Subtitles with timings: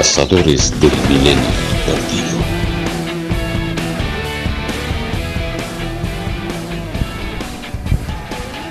[0.00, 1.50] Cazadores del Milenio
[1.84, 2.38] Perdido.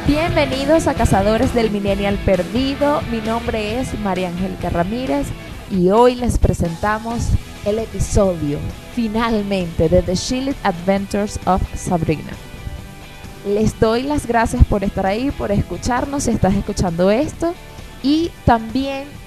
[0.08, 3.04] Bienvenidos a Cazadores del Millennial Perdido.
[3.12, 5.28] Mi nombre es María Angélica Ramírez
[5.70, 7.28] y hoy les presentamos
[7.64, 8.58] el episodio
[8.96, 12.32] finalmente de The Shielded Adventures of Sabrina.
[13.46, 17.54] Les doy las gracias por estar ahí, por escucharnos si estás escuchando esto
[18.02, 19.19] y también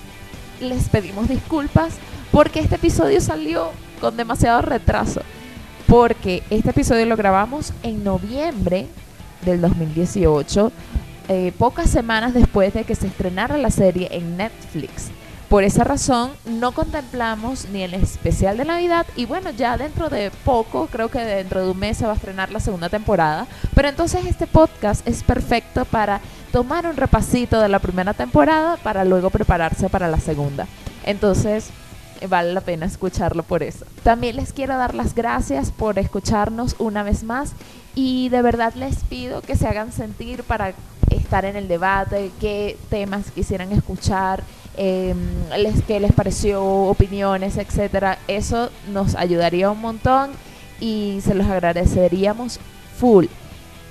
[0.63, 1.95] les pedimos disculpas
[2.31, 5.21] porque este episodio salió con demasiado retraso.
[5.87, 8.87] Porque este episodio lo grabamos en noviembre
[9.45, 10.73] del 2018,
[11.29, 15.11] eh, pocas semanas después de que se estrenara la serie en Netflix.
[15.49, 20.31] Por esa razón no contemplamos ni el especial de Navidad y bueno, ya dentro de
[20.47, 23.91] poco, creo que dentro de un mes se va a estrenar la segunda temporada, pero
[23.91, 29.31] entonces este podcast es perfecto para tomar un repasito de la primera temporada para luego
[29.31, 30.67] prepararse para la segunda.
[31.05, 31.71] Entonces,
[32.29, 33.85] vale la pena escucharlo por eso.
[34.03, 37.53] También les quiero dar las gracias por escucharnos una vez más
[37.95, 40.75] y de verdad les pido que se hagan sentir para
[41.11, 44.43] estar en el debate, qué temas quisieran escuchar,
[44.77, 45.15] eh,
[45.59, 48.19] les, qué les pareció, opiniones, etcétera.
[48.29, 50.31] Eso nos ayudaría un montón
[50.81, 52.61] y se los agradeceríamos
[52.99, 53.27] full.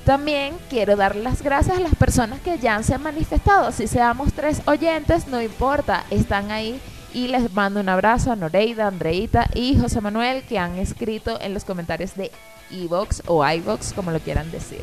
[0.06, 3.72] También quiero dar las gracias a las personas que ya se han manifestado.
[3.72, 6.80] Si seamos tres oyentes, no importa, están ahí.
[7.14, 11.54] Y les mando un abrazo a Noreida, Andreita y José Manuel que han escrito en
[11.54, 12.32] los comentarios de
[12.72, 14.82] Evox o iVox, como lo quieran decir.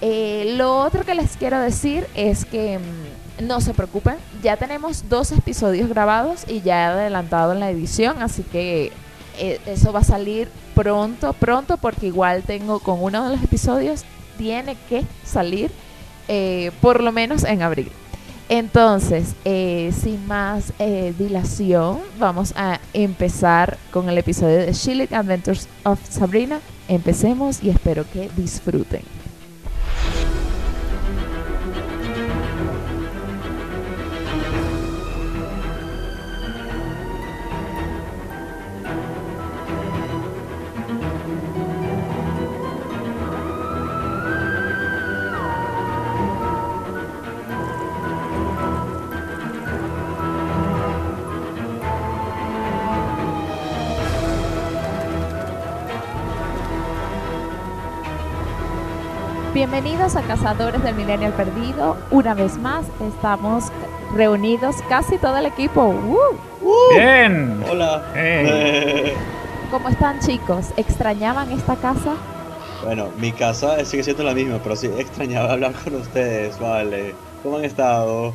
[0.00, 5.08] Eh, lo otro que les quiero decir es que mm, no se preocupen, ya tenemos
[5.08, 8.92] dos episodios grabados y ya he adelantado en la edición, así que
[9.38, 14.04] eh, eso va a salir pronto, pronto, porque igual tengo con uno de los episodios,
[14.40, 15.70] tiene que salir
[16.26, 17.92] eh, por lo menos en abril.
[18.48, 25.68] Entonces, eh, sin más eh, dilación, vamos a empezar con el episodio de Shilling Adventures
[25.84, 26.60] of Sabrina.
[26.88, 29.19] Empecemos y espero que disfruten.
[59.82, 61.96] Bienvenidos a Cazadores del Millennial Perdido.
[62.10, 63.72] Una vez más, estamos
[64.14, 65.86] reunidos casi todo el equipo.
[65.86, 66.94] ¡Uh!
[66.94, 67.64] Bien.
[67.66, 68.04] Hola.
[68.14, 69.14] Hey.
[69.70, 70.66] ¿Cómo están chicos?
[70.76, 72.12] ¿Extrañaban esta casa?
[72.84, 77.14] Bueno, mi casa sigue siendo la misma, pero sí extrañaba hablar con ustedes, vale.
[77.42, 78.34] ¿Cómo han estado?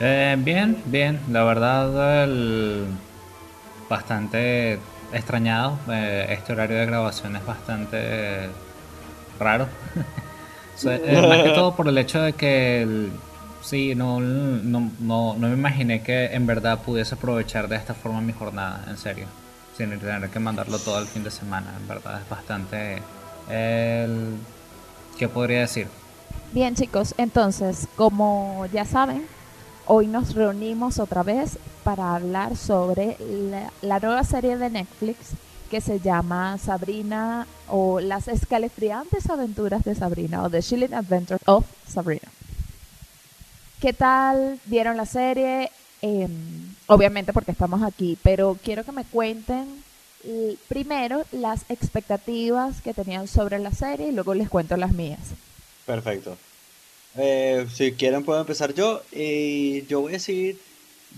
[0.00, 1.20] Eh, bien, bien.
[1.30, 2.88] La verdad, el-
[3.88, 4.80] bastante
[5.12, 5.78] extrañado.
[5.88, 8.48] Eh, este horario de grabación es bastante
[9.38, 9.68] raro.
[10.84, 13.12] Eh, más que todo por el hecho de que el-
[13.62, 18.20] sí, no, no, no, no me imaginé que en verdad pudiese aprovechar de esta forma
[18.20, 19.26] mi jornada, en serio.
[19.76, 21.74] Sin tener que mandarlo todo el fin de semana.
[21.80, 23.02] En verdad es bastante...
[23.50, 24.36] El,
[25.18, 25.88] ¿Qué podría decir?
[26.52, 29.24] Bien chicos, entonces, como ya saben,
[29.86, 35.16] hoy nos reunimos otra vez para hablar sobre la, la nueva serie de Netflix
[35.70, 41.64] que se llama Sabrina o Las escalofriantes aventuras de Sabrina o The Chilling Adventures of
[41.88, 42.28] Sabrina.
[43.80, 45.70] ¿Qué tal vieron la serie?
[46.02, 46.28] Eh,
[46.86, 49.82] obviamente porque estamos aquí, pero quiero que me cuenten
[50.68, 55.20] primero las expectativas que tenían sobre la serie y luego les cuento las mías.
[55.86, 56.36] Perfecto.
[57.16, 59.02] Eh, si quieren puedo empezar yo.
[59.12, 60.58] Y yo voy a decir,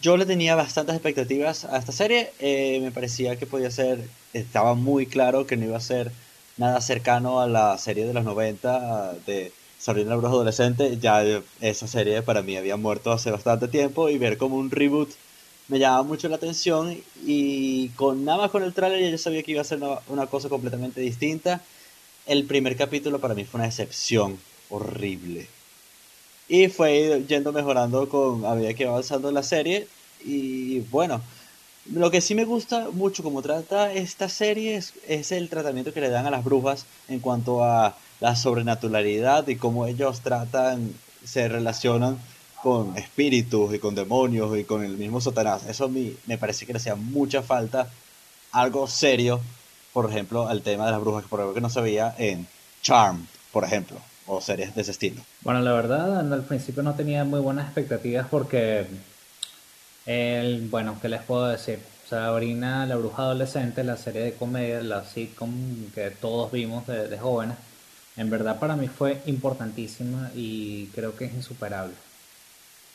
[0.00, 2.32] yo le tenía bastantes expectativas a esta serie.
[2.40, 6.12] Eh, me parecía que podía ser, estaba muy claro que no iba a ser
[6.56, 10.98] nada cercano a la serie de los 90 de Sabrina la Bruja Adolescente.
[10.98, 11.22] Ya
[11.60, 15.10] esa serie para mí había muerto hace bastante tiempo y ver como un reboot
[15.68, 19.52] me llamaba mucho la atención y con nada más con el tráiler yo sabía que
[19.52, 21.62] iba a ser una, una cosa completamente distinta.
[22.26, 24.38] El primer capítulo para mí fue una decepción
[24.68, 25.48] horrible.
[26.52, 29.88] Y fue yendo mejorando con a que iba avanzando la serie.
[30.22, 31.22] Y bueno,
[31.90, 36.02] lo que sí me gusta mucho como trata esta serie es, es el tratamiento que
[36.02, 40.92] le dan a las brujas en cuanto a la sobrenaturalidad y cómo ellos tratan,
[41.24, 42.18] se relacionan
[42.62, 45.62] con espíritus y con demonios y con el mismo Satanás.
[45.66, 47.88] Eso a mí me parece que le hacía mucha falta
[48.50, 49.40] algo serio,
[49.94, 52.46] por ejemplo, al tema de las brujas, por algo que no se veía en
[52.82, 53.96] Charm, por ejemplo,
[54.32, 55.20] o series de ese estilo.
[55.42, 58.86] Bueno, la verdad, al principio no tenía muy buenas expectativas porque,
[60.06, 61.80] el, bueno, ¿qué les puedo decir?
[62.08, 65.52] Sabrina la bruja adolescente, la serie de comedia, la sitcom
[65.94, 67.56] que todos vimos de, de jóvenes,
[68.16, 71.94] en verdad para mí fue importantísima y creo que es insuperable.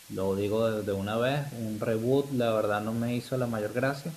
[0.10, 3.74] Lo digo de, de una vez, un reboot la verdad no me hizo la mayor
[3.74, 4.12] gracia,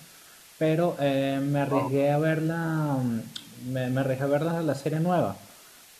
[0.58, 5.00] pero eh, me arriesgué a verla, mm, me, me arriesgué a ver la, la serie
[5.00, 5.36] nueva,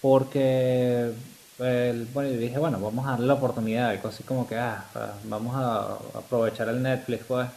[0.01, 1.13] porque
[1.59, 5.13] el- bueno, dije, bueno, vamos a darle la oportunidad, algo así como que, ah, ah,
[5.25, 7.49] vamos a aprovechar el Netflix, pues.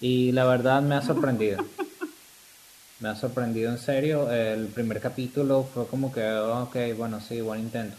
[0.00, 1.62] Y la verdad me ha sorprendido.
[3.00, 4.30] Me ha sorprendido en serio.
[4.30, 7.96] El primer capítulo fue como que, ok, bueno, sí, buen intento.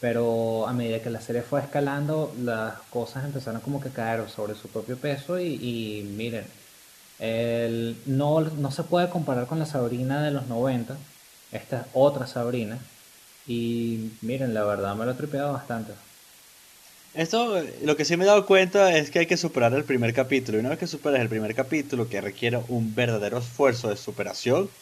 [0.00, 4.28] Pero a medida que la serie fue escalando, las cosas empezaron como que a caer
[4.28, 6.44] sobre su propio peso y, y miren,
[7.20, 10.96] el, no, no se puede comparar con la Sabrina de los 90.
[11.54, 12.78] Esta es otra Sabrina.
[13.46, 15.94] Y miren, la verdad me lo he tripeado bastante.
[17.12, 20.12] Esto, lo que sí me he dado cuenta es que hay que superar el primer
[20.12, 20.58] capítulo.
[20.58, 24.72] Y una vez que superas el primer capítulo, que requiere un verdadero esfuerzo de superación,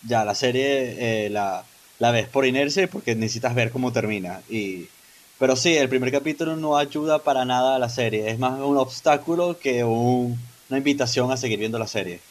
[0.00, 4.44] ya la serie eh, la, la ves por inercia porque necesitas ver cómo termina.
[4.48, 4.90] Y,
[5.38, 8.30] pero sí, el primer capítulo no ayuda para nada a la serie.
[8.30, 12.24] Es más un obstáculo que un- una invitación a seguir viendo la serie.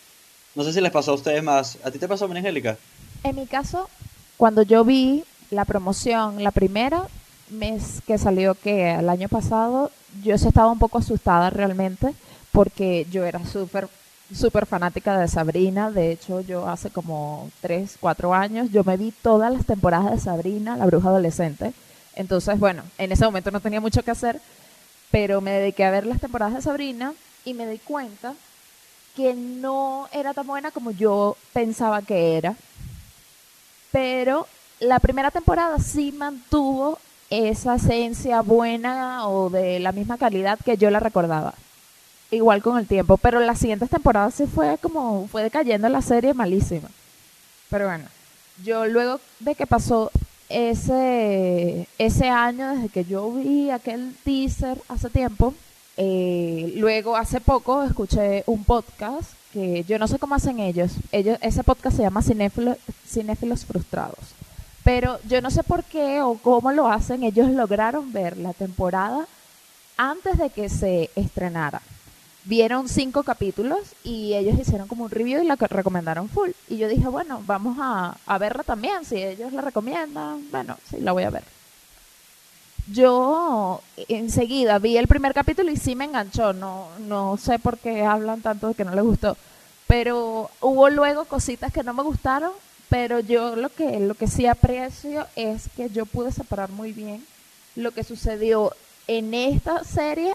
[0.56, 1.80] No sé si les pasó a ustedes más.
[1.84, 2.80] ¿A ti te pasó, Angélica?
[3.26, 3.90] En mi caso,
[4.38, 7.08] cuando yo vi la promoción, la primera
[7.50, 9.90] mes que salió que el año pasado,
[10.24, 12.14] yo estaba un poco asustada realmente
[12.52, 13.90] porque yo era súper
[14.32, 15.90] súper fanática de Sabrina.
[15.90, 20.20] De hecho, yo hace como 3, 4 años, yo me vi todas las temporadas de
[20.20, 21.74] Sabrina, la bruja adolescente.
[22.14, 24.40] Entonces, bueno, en ese momento no tenía mucho que hacer,
[25.10, 28.36] pero me dediqué a ver las temporadas de Sabrina y me di cuenta
[29.16, 32.56] que no era tan buena como yo pensaba que era
[33.96, 34.46] pero
[34.82, 37.00] la primera temporada sí mantuvo
[37.30, 41.54] esa esencia buena o de la misma calidad que yo la recordaba.
[42.30, 46.34] Igual con el tiempo, pero las siguientes temporadas sí fue como, fue decayendo la serie
[46.34, 46.90] malísima.
[47.70, 48.04] Pero bueno,
[48.66, 50.12] yo luego de que pasó
[50.50, 55.54] ese, ese año, desde que yo vi aquel teaser hace tiempo,
[55.96, 60.92] eh, luego hace poco escuché un podcast que yo no sé cómo hacen ellos.
[61.14, 64.20] ellos ese podcast se llama Cinéfilo- Cinéfilos Frustrados.
[64.84, 67.24] Pero yo no sé por qué o cómo lo hacen.
[67.24, 69.26] Ellos lograron ver la temporada
[69.96, 71.82] antes de que se estrenara.
[72.44, 76.52] Vieron cinco capítulos y ellos hicieron como un review y la recomendaron full.
[76.70, 79.06] Y yo dije, bueno, vamos a, a verla también.
[79.06, 81.55] Si ellos la recomiendan, bueno, sí, la voy a ver.
[82.92, 86.54] Yo enseguida vi el primer capítulo y sí me enganchó.
[86.54, 89.38] No, no sé por qué hablan tanto de que no les gustó.
[89.88, 92.52] Pero hubo luego cositas que no me gustaron.
[92.90, 97.26] Pero yo lo que, lo que sí aprecio es que yo pude separar muy bien
[97.76, 98.72] lo que sucedió
[99.08, 100.34] en esta serie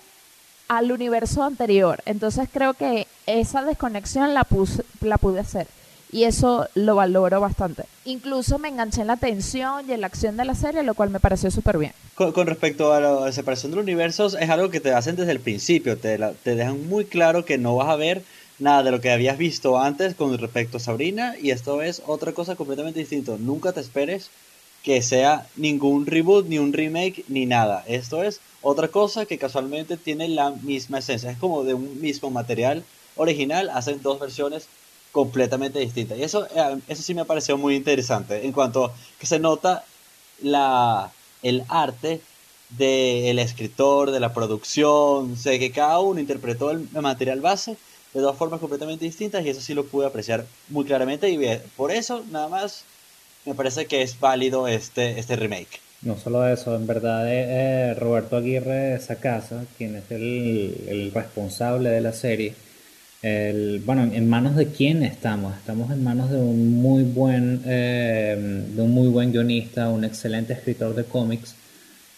[0.68, 2.02] al universo anterior.
[2.06, 5.68] Entonces creo que esa desconexión la, puse, la pude hacer.
[6.12, 7.84] Y eso lo valoro bastante.
[8.04, 11.10] Incluso me enganché en la tensión y en la acción de la serie, lo cual
[11.10, 11.92] me pareció súper bien.
[12.14, 15.40] Con, respecto a la separación de los universos, es algo que te hacen desde el
[15.40, 15.96] principio.
[15.96, 18.22] Te, te dejan muy claro que no vas a ver
[18.58, 21.34] nada de lo que habías visto antes con respecto a Sabrina.
[21.40, 23.36] Y esto es otra cosa completamente distinta.
[23.38, 24.30] Nunca te esperes
[24.82, 27.84] que sea ningún reboot, ni un remake, ni nada.
[27.86, 31.30] Esto es otra cosa que casualmente tiene la misma esencia.
[31.30, 32.82] Es como de un mismo material
[33.16, 34.68] original, hacen dos versiones
[35.12, 36.18] completamente distintas.
[36.18, 38.44] Y eso, eh, eso sí me pareció muy interesante.
[38.44, 39.84] En cuanto que se nota
[40.42, 41.10] la,
[41.42, 42.20] el arte
[42.70, 47.76] del escritor, de la producción, sé que cada uno interpretó el material base
[48.14, 51.38] de dos formas completamente distintas y eso sí lo pude apreciar muy claramente y
[51.76, 52.84] por eso nada más
[53.44, 55.80] me parece que es válido este, este remake.
[56.02, 62.12] No solo eso, en verdad eh, Roberto Aguirre Sacasa, quien es el responsable de la
[62.12, 62.54] serie,
[63.22, 65.54] bueno, ¿en manos de quién estamos?
[65.56, 70.54] Estamos en manos de un muy buen, eh, de un muy buen guionista, un excelente
[70.54, 71.54] escritor de cómics,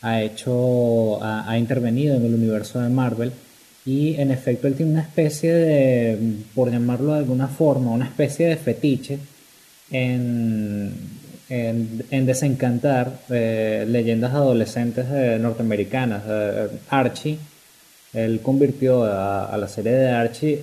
[0.03, 3.33] ha hecho, ha, intervenido en el universo de Marvel
[3.85, 6.19] y en efecto él tiene una especie de,
[6.55, 9.19] por llamarlo de alguna forma, una especie de fetiche
[9.91, 10.93] en,
[11.49, 16.23] en, en desencantar eh, leyendas adolescentes eh, norteamericanas.
[16.27, 17.39] Eh, Archie,
[18.13, 20.63] él convirtió a, la serie de Archie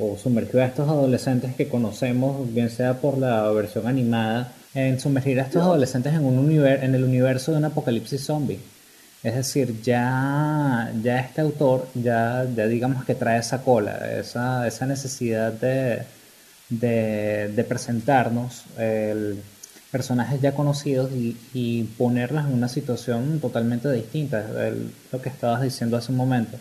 [0.00, 5.40] o sumergió a estos adolescentes que conocemos, bien sea por la versión animada, en sumergir
[5.40, 8.58] a estos adolescentes en, un univer en el universo de un apocalipsis zombie.
[9.22, 14.84] Es decir, ya, ya este autor, ya, ya digamos que trae esa cola, esa, esa
[14.84, 16.02] necesidad de,
[16.68, 19.38] de, de presentarnos el,
[19.90, 25.62] personajes ya conocidos y, y ponerlas en una situación totalmente distinta, el- lo que estabas
[25.62, 26.58] diciendo hace un momento.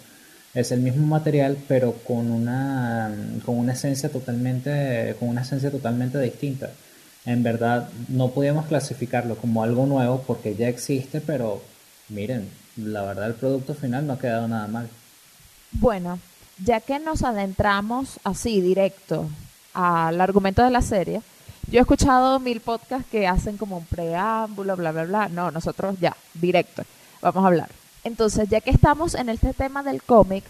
[0.53, 3.11] Es el mismo material, pero con una,
[3.43, 6.69] con una esencia totalmente, con una esencia totalmente distinta.
[7.25, 11.61] En verdad, no podíamos clasificarlo como algo nuevo porque ya existe, pero
[12.09, 14.89] miren, la verdad el producto final no ha quedado nada mal.
[15.71, 16.19] Bueno,
[16.63, 19.27] ya que nos adentramos así directo
[19.73, 21.21] al argumento de la serie,
[21.71, 25.29] yo he escuchado mil podcasts que hacen como un preámbulo, bla, bla, bla.
[25.29, 26.83] No, nosotros ya, directo,
[27.21, 27.69] vamos a hablar.
[28.03, 30.43] Entonces, ya que estamos en este tema del cómic,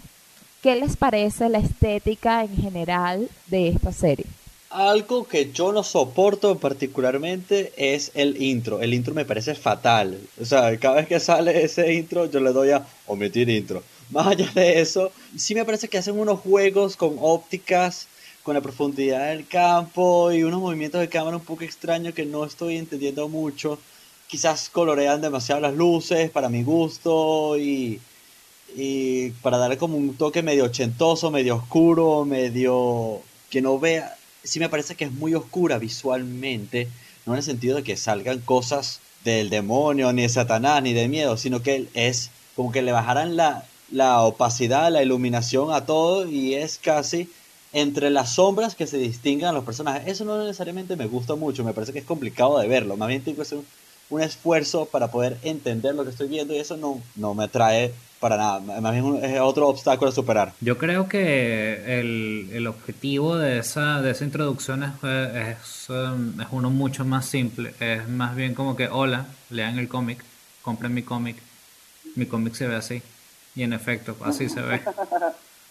[0.61, 4.25] ¿qué les parece la estética en general de esta serie?
[4.69, 8.81] Algo que yo no soporto particularmente es el intro.
[8.81, 10.19] El intro me parece fatal.
[10.41, 13.83] O sea, cada vez que sale ese intro, yo le doy a omitir intro.
[14.09, 18.07] Más allá de eso, sí me parece que hacen unos juegos con ópticas,
[18.41, 22.43] con la profundidad del campo y unos movimientos de cámara un poco extraños que no
[22.43, 23.77] estoy entendiendo mucho.
[24.33, 28.01] Quizás colorean demasiado las luces para mi gusto y,
[29.43, 33.21] para darle como un toque medio ochentoso, medio oscuro, medio
[33.51, 34.17] que no vea.
[34.43, 36.87] Sí me parece que es muy oscura visualmente,
[37.27, 41.07] no en el sentido de que salgan cosas del demonio, ni de Satanás, ni de
[41.07, 46.27] miedo, sino que es como que le bajaran la, la opacidad, la iluminación a todo
[46.27, 47.29] y es casi
[47.71, 50.07] entre las sombras que se distingan a los personajes.
[50.07, 52.97] Eso no necesariamente me gusta mucho, me parece que es complicado de verlo.
[52.97, 53.65] Más bien tengo que hacer un,
[54.19, 58.37] esfuerzo para poder entender lo que estoy viendo y eso no, no me atrae para
[58.37, 58.59] nada.
[58.79, 60.53] Más bien es otro obstáculo a superar.
[60.61, 66.47] Yo creo que el, el objetivo de esa, de esa introducción es, es, um, es
[66.51, 67.73] uno mucho más simple.
[67.79, 70.23] Es más bien como que, hola, lean el cómic,
[70.61, 71.35] compren mi cómic.
[72.15, 73.01] Mi cómic se ve así.
[73.55, 74.81] Y en efecto, así se ve.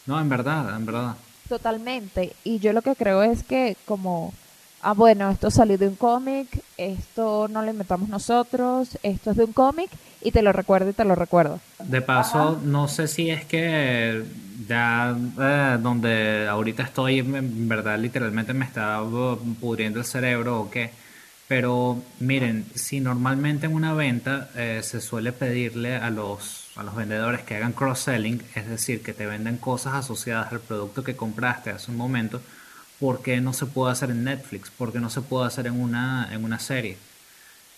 [0.04, 1.14] No, en verdad, en verdad.
[1.48, 2.34] Totalmente.
[2.42, 4.34] Y yo lo que creo es que como,
[4.82, 9.44] ah, bueno, esto salió de un cómic, esto no lo inventamos nosotros, esto es de
[9.44, 11.60] un cómic y te lo recuerdo y te lo recuerdo.
[11.82, 14.24] De paso, no sé si es que
[14.68, 19.00] ya eh, donde ahorita estoy, en verdad, literalmente me está
[19.60, 20.90] pudriendo el cerebro o qué.
[21.48, 26.94] Pero miren, si normalmente en una venta eh, se suele pedirle a los a los
[26.94, 31.70] vendedores que hagan cross-selling, es decir, que te venden cosas asociadas al producto que compraste
[31.70, 32.40] hace un momento,
[33.02, 34.70] ¿por qué no se puede hacer en Netflix?
[34.70, 36.96] ¿Por qué no se puede hacer en una, en una serie?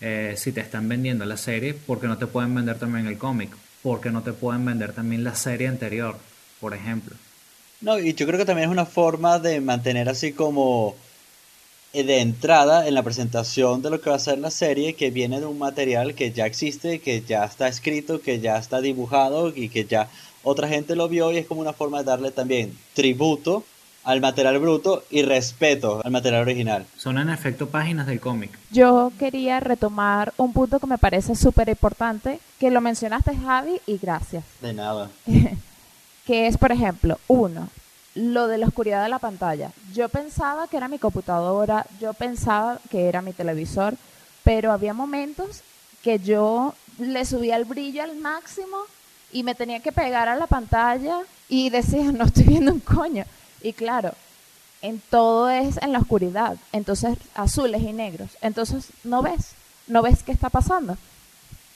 [0.03, 3.17] Eh, si te están vendiendo la serie, ¿por qué no te pueden vender también el
[3.17, 3.49] cómic?
[3.83, 6.19] ¿Por qué no te pueden vender también la serie anterior,
[6.61, 7.17] por ejemplo?
[7.81, 10.95] No, y yo creo que también es una forma de mantener así como
[11.95, 15.11] eh, de entrada en la presentación de lo que va a ser la serie que
[15.11, 19.55] viene de un material que ya existe, que ya está escrito, que ya está dibujado
[19.57, 20.11] y que ya
[20.43, 23.65] otra gente lo vio y es como una forma de darle también tributo
[24.05, 26.87] al material bruto y respeto al material original.
[26.97, 28.51] Son en efecto páginas del cómic.
[28.71, 33.99] Yo quería retomar un punto que me parece súper importante, que lo mencionaste Javi y
[33.99, 34.45] gracias.
[34.61, 35.11] De nada.
[36.27, 37.69] que es, por ejemplo, uno,
[38.15, 39.73] lo de la oscuridad de la pantalla.
[39.93, 43.95] Yo pensaba que era mi computadora, yo pensaba que era mi televisor,
[44.43, 45.63] pero había momentos
[46.03, 48.77] que yo le subía el brillo al máximo
[49.33, 53.25] y me tenía que pegar a la pantalla y decía, no estoy viendo un coño.
[53.65, 54.13] Y claro,
[54.83, 58.29] en todo es en la oscuridad, entonces azules y negros.
[58.43, 59.53] Entonces no ves,
[59.87, 60.99] no ves qué está pasando.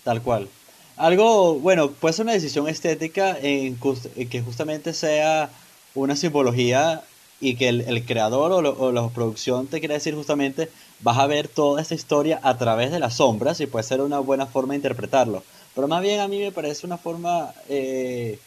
[0.05, 0.51] Tal cual.
[0.99, 5.49] Algo, bueno, puede ser una decisión estética que justamente sea
[5.95, 7.03] una simbología
[7.41, 10.69] y que el, creador o, la producción te quiere decir justamente
[11.01, 14.19] vas a ver toda esta historia a través de las sombras y puede ser una
[14.19, 15.43] buena forma de interpretarlo.
[15.75, 18.39] Pero más bien a mí me parece una forma eh,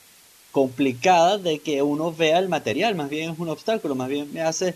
[0.51, 4.41] complicada de que uno vea el material, más bien es un obstáculo, más bien me
[4.41, 4.75] hace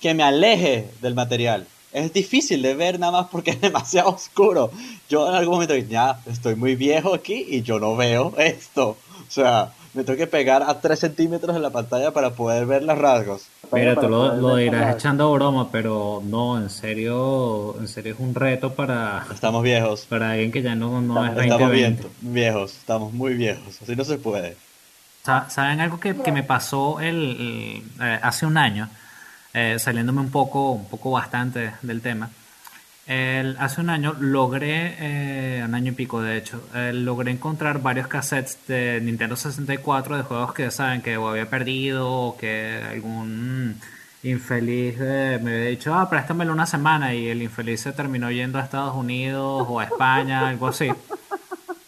[0.00, 1.66] que me aleje del material.
[1.92, 4.70] Es difícil de ver nada más porque es demasiado oscuro.
[5.08, 8.96] Yo en algún momento ya estoy muy viejo aquí y yo no veo esto.
[9.26, 12.82] O sea, me tengo que pegar a 3 centímetros de la pantalla para poder ver
[12.82, 13.46] los rasgos.
[13.72, 18.74] Mira, tú lo, irás echando broma, pero no, en serio, en serio es un reto
[18.74, 19.26] para...
[19.32, 20.06] Estamos viejos.
[20.08, 23.96] Para alguien que ya no, no estamos, es 20, Estamos viejos, estamos muy viejos, así
[23.96, 24.56] no se puede.
[25.48, 28.88] ¿Saben algo que, que me pasó el, eh, hace un año?
[29.52, 32.30] Eh, saliéndome un poco, un poco bastante del tema
[33.58, 38.58] hace un año logré, eh, un año y pico de hecho, logré encontrar varios cassettes
[38.68, 43.80] de Nintendo 64 de juegos que saben que había perdido o que algún
[44.22, 48.62] infeliz me había dicho, ah, préstamelo una semana y el infeliz se terminó yendo a
[48.62, 50.90] Estados Unidos o a España, algo así.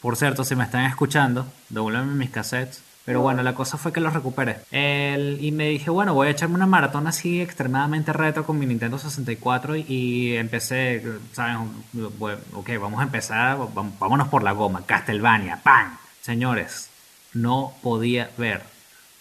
[0.00, 2.89] Por cierto, si me están escuchando, devuélveme mis cassettes.
[3.10, 4.58] Pero bueno, la cosa fue que lo recuperé.
[4.70, 8.98] y me dije, bueno, voy a echarme una maratón así extremadamente retro con mi Nintendo
[9.00, 11.02] 64 y, empecé,
[11.32, 11.56] ¿saben?
[12.52, 13.58] ok, vamos a empezar,
[13.98, 14.84] vámonos por la goma.
[14.86, 15.96] Castlevania, ¡pam!
[16.22, 16.88] Señores,
[17.34, 18.62] no podía ver.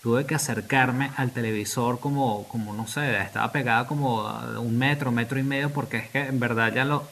[0.04, 4.22] tuve que acercarme al televisor como, como no sé, estaba pegada como
[4.60, 7.08] un metro, metro y medio, porque es que en verdad ya lo...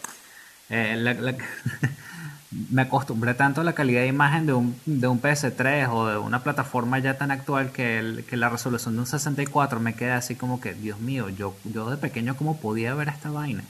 [0.69, 1.35] eh, la- la-
[2.51, 6.17] me acostumbré tanto a la calidad de imagen de un, de un PS3 o de
[6.17, 10.35] una plataforma ya tan actual que, que la resolución de un 64 me queda así
[10.35, 13.63] como que, Dios mío, yo, yo de pequeño cómo podía ver esta vaina.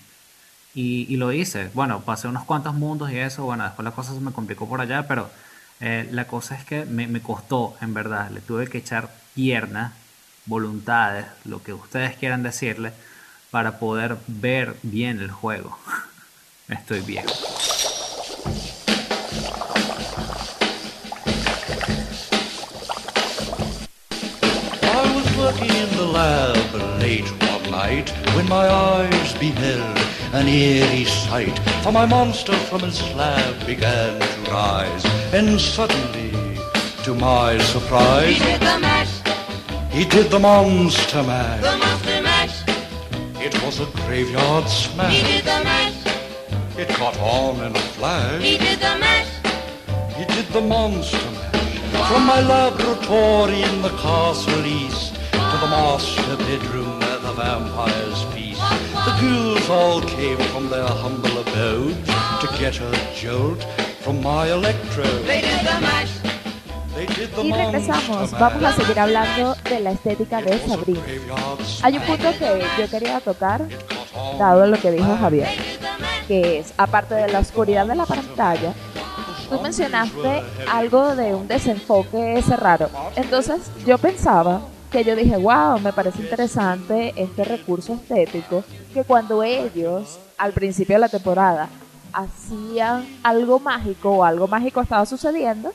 [0.75, 1.71] Y, y lo hice.
[1.73, 3.45] Bueno, pasé unos cuantos mundos y eso.
[3.45, 5.29] Bueno, después la cosa se me complicó por allá, pero
[5.79, 8.29] eh, la cosa es que me, me costó, en verdad.
[8.29, 9.93] Le tuve que echar piernas,
[10.45, 12.93] voluntades, lo que ustedes quieran decirle,
[13.49, 15.79] para poder ver bien el juego.
[16.69, 17.33] Estoy viejo.
[28.37, 29.97] When my eyes beheld
[30.33, 31.57] an eerie sight.
[31.83, 36.31] For my monster from his slab began to rise, and suddenly,
[37.03, 39.13] to my surprise, He did the mash,
[39.91, 41.61] he did the monster mash.
[41.61, 42.55] the monster mash.
[43.45, 45.23] It was a graveyard He smash.
[45.23, 45.86] did the mash,
[46.79, 48.39] It caught on in a flash.
[48.43, 49.27] he did the mash.
[50.15, 52.07] He did the monster mash.
[52.07, 58.61] From my laboratory in the castle east to the master bedroom where the vampires feast.
[59.07, 61.97] The ghouls all came from their humble abode
[62.41, 63.63] to get a jolt
[64.01, 65.25] from my electrode.
[65.25, 66.13] They did the mash,
[66.93, 70.71] They did the Y regresamos, vamos a seguir hablando de la estética de It was
[70.71, 71.01] a Sabrina.
[71.81, 75.17] Hay un punto que yo quería tocar, It caught on dado lo que dijo.
[75.17, 75.47] Javier,
[76.27, 78.73] que es, aparte de la oscuridad de la pantalla,
[79.49, 82.89] tú mencionaste algo de un desenfoque ese raro.
[83.15, 89.43] Entonces yo pensaba que yo dije, wow, me parece interesante este recurso estético, que cuando
[89.43, 91.69] ellos, al principio de la temporada,
[92.13, 95.73] hacían algo mágico o algo mágico estaba sucediendo,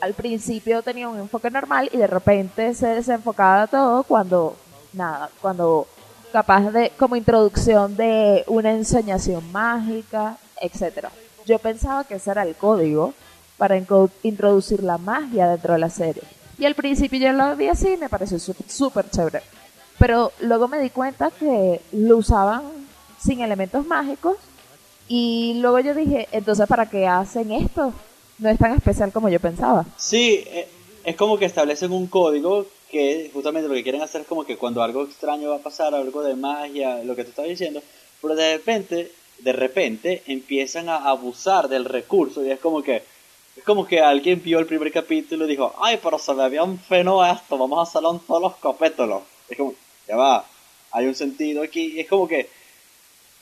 [0.00, 4.56] al principio tenía un enfoque normal y de repente se desenfocaba todo cuando,
[4.92, 5.86] nada, cuando
[6.32, 11.10] capaz de, como introducción de una ensoñación mágica, etcétera.
[11.46, 13.14] Yo pensaba que ese era el código
[13.56, 13.76] para
[14.22, 16.22] introducir la magia dentro de la serie.
[16.58, 19.42] Y al principio yo lo vi así y me pareció sú- súper chévere.
[19.98, 22.62] Pero luego me di cuenta que lo usaban
[23.22, 24.36] sin elementos mágicos
[25.08, 27.92] y luego yo dije, entonces ¿para qué hacen esto?
[28.38, 29.86] No es tan especial como yo pensaba.
[29.96, 30.68] Sí, eh,
[31.04, 34.56] es como que establecen un código que justamente lo que quieren hacer es como que
[34.56, 37.82] cuando algo extraño va a pasar, algo de magia, lo que tú estabas diciendo,
[38.20, 43.02] pero de repente, de repente empiezan a abusar del recurso y es como que
[43.56, 46.78] es como que alguien vio el primer capítulo y dijo, ay, pero se ve bien
[46.78, 49.22] feno esto, vamos a en todos los capítulos.
[49.48, 49.74] Es como,
[50.06, 50.44] ya va,
[50.90, 52.50] hay un sentido aquí, es como que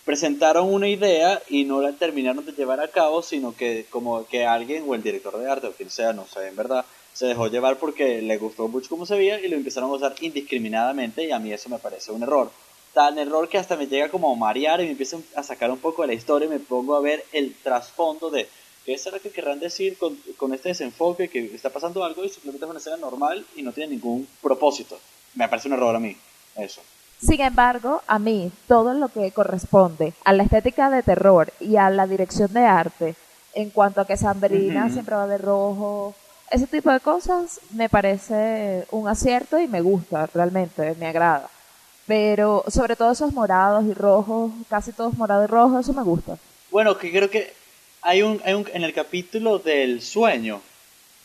[0.05, 4.47] presentaron una idea y no la terminaron de llevar a cabo, sino que como que
[4.47, 7.47] alguien o el director de arte o quien sea, no sé, en verdad, se dejó
[7.47, 11.31] llevar porque le gustó mucho como se veía y lo empezaron a usar indiscriminadamente y
[11.31, 12.51] a mí eso me parece un error.
[12.93, 15.79] Tan error que hasta me llega como a marear y me empieza a sacar un
[15.79, 18.49] poco de la historia y me pongo a ver el trasfondo de
[18.85, 22.65] qué será que querrán decir con, con este desenfoque que está pasando algo y simplemente
[22.67, 24.99] es una escena normal y no tiene ningún propósito.
[25.35, 26.17] Me parece un error a mí,
[26.57, 26.83] eso.
[27.21, 31.89] Sin embargo, a mí, todo lo que corresponde a la estética de terror y a
[31.91, 33.15] la dirección de arte,
[33.55, 34.93] en cuanto a que Sambrina Ujú.
[34.93, 36.15] siempre va de rojo,
[36.55, 41.51] ese tipo de cosas, me parece un acierto y me gusta, realmente, me agrada.
[42.07, 46.39] Pero sobre todo esos morados y rojos, casi todos morados y rojos, eso me gusta.
[46.71, 47.53] Bueno, que creo que
[48.03, 50.61] hay un, hay un en el capítulo del sueño,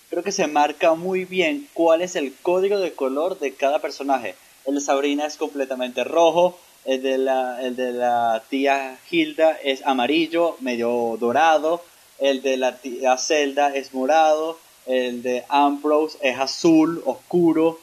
[0.09, 4.35] creo que se marca muy bien cuál es el código de color de cada personaje.
[4.65, 9.85] El de Sabrina es completamente rojo, el de la, el de la tía Hilda es
[9.85, 11.83] amarillo, medio dorado,
[12.17, 14.57] el de la tía Zelda es morado,
[14.89, 17.79] el de Ambrose es azul, oscuro.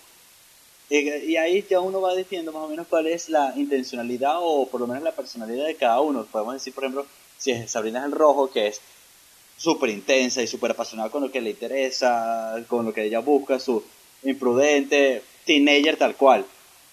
[0.90, 4.80] Y, ahí ya uno va diciendo más o menos cuál es la intencionalidad o por
[4.80, 6.26] lo menos la personalidad de cada uno.
[6.26, 7.06] Podemos decir, por ejemplo,
[7.38, 8.80] si Sabrina es el rojo, que es
[9.56, 13.60] súper intensa y súper apasionada con lo que le interesa, con lo que ella busca,
[13.60, 13.84] su
[14.24, 16.44] imprudente teenager tal cual.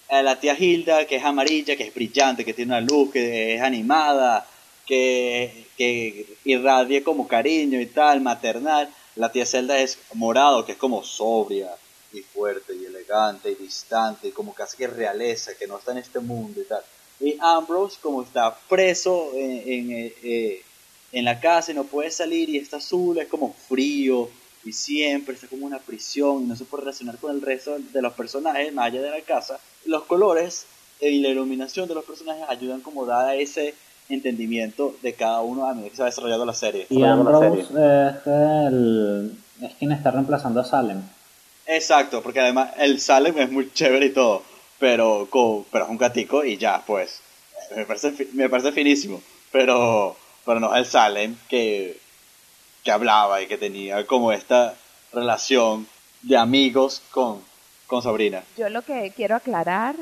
[0.08, 3.56] Eh, la tía Hilda, que es amarilla, que es brillante, que tiene una luz, que
[3.56, 4.46] es animada,
[4.86, 8.88] que, que irradie como cariño y tal, maternal.
[9.16, 11.70] La tía Zelda es morado, que es como sobria
[12.12, 15.98] y fuerte y elegante y distante, y como casi que realeza, que no está en
[15.98, 16.82] este mundo y tal.
[17.20, 20.62] Y Ambrose, como está preso en, en, eh,
[21.12, 24.28] eh, la casa y no puede salir y está azul, es como frío
[24.64, 28.02] y siempre está como una prisión y no se puede relacionar con el resto de
[28.02, 29.60] los personajes más allá de la casa.
[29.84, 30.66] Los colores
[31.00, 33.74] y la iluminación de los personajes ayudan como a ese
[34.08, 36.86] entendimiento de cada uno a medida que se va desarrollando la serie.
[36.90, 37.62] Y Ambrose serie.
[37.62, 41.02] es, el, es quien está reemplazando a Salem.
[41.66, 44.42] Exacto, porque además el Salem es muy chévere y todo,
[44.78, 47.20] pero, co- pero es un gatico y ya, pues.
[47.74, 50.14] Me parece, fi- me parece finísimo, pero,
[50.44, 51.98] pero no es el Salem que,
[52.82, 54.74] que hablaba y que tenía como esta
[55.12, 55.86] relación
[56.20, 57.40] de amigos con,
[57.86, 58.42] con Sabrina.
[58.58, 59.94] Yo lo que quiero aclarar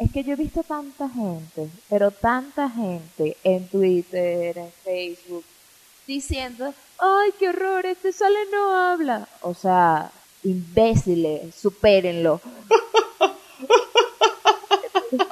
[0.00, 5.44] es que yo he visto tanta gente, pero tanta gente en Twitter, en Facebook,
[6.06, 9.28] diciendo, ay, qué horror, este sale no habla.
[9.42, 10.10] O sea,
[10.42, 12.40] imbéciles, supérenlo.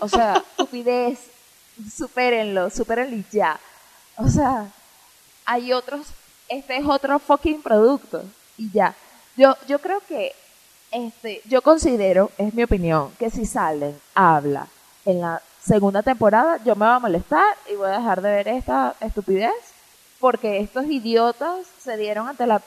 [0.01, 1.19] o sea, estupidez,
[1.91, 3.59] supérenlo, supérenlo y ya.
[4.19, 4.71] O sea,
[5.47, 6.09] hay otros,
[6.47, 8.23] este es otro fucking producto
[8.59, 8.95] y ya.
[9.35, 10.35] Yo, yo creo que,
[10.91, 14.67] este, yo considero, es mi opinión, que si Salen habla
[15.05, 18.49] en la segunda temporada, yo me voy a molestar y voy a dejar de ver
[18.49, 19.53] esta estupidez
[20.19, 22.63] porque estos idiotas se dieron ante la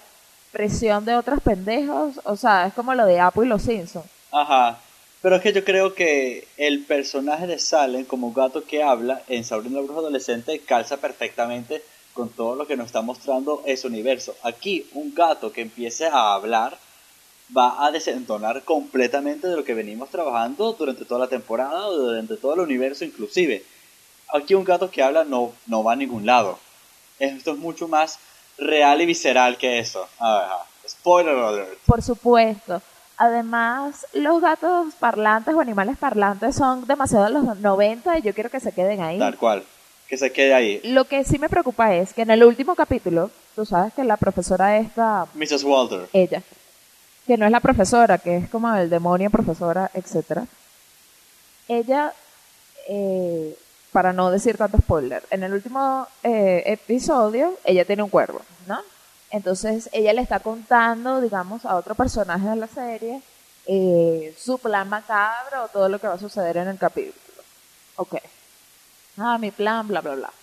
[0.52, 4.06] presión de otros pendejos, o sea, es como lo de Apo y los Simpsons.
[4.32, 4.78] Ajá.
[5.22, 9.44] Pero es que yo creo que el personaje de Salem como gato que habla en
[9.44, 14.36] Sabrina la bruja adolescente calza perfectamente con todo lo que nos está mostrando ese universo.
[14.44, 16.78] Aquí un gato que empiece a hablar
[17.56, 22.38] va a desentonar completamente de lo que venimos trabajando durante toda la temporada o durante
[22.38, 23.64] todo el universo inclusive.
[24.34, 26.58] Aquí un gato que habla no, no va a ningún lado.
[27.20, 28.20] Esto es mucho más
[28.58, 30.08] real y visceral que eso.
[30.20, 30.66] Ajá.
[30.88, 31.80] Spoiler alert.
[31.86, 32.82] Por supuesto.
[33.18, 38.50] Además, los gatos parlantes o animales parlantes son demasiado de los 90 y yo quiero
[38.50, 39.20] que se queden ahí.
[39.20, 39.64] Tal cual.
[40.08, 40.82] Que se quede ahí.
[40.86, 44.18] Lo que sí me preocupa es que en el último capítulo, tú sabes que la
[44.18, 45.64] profesora esta, Mrs.
[45.64, 46.10] Walter.
[46.14, 46.42] ella,
[47.26, 50.46] que no es la profesora, que es como el demonio profesora, etcétera.
[51.68, 52.14] Ella,
[52.88, 53.58] eh,
[53.92, 58.80] para no decir tanto spoiler, en el último eh, episodio ella tiene un cuervo, ¿no?
[59.30, 63.22] Entonces ella le está contando, digamos, a otro personaje de la serie
[63.68, 67.16] eh, su plan macabro o todo lo que va a suceder en el capítulo.
[67.96, 68.16] Ok.
[69.18, 70.34] Ah, mi plan, bla, bla, bla.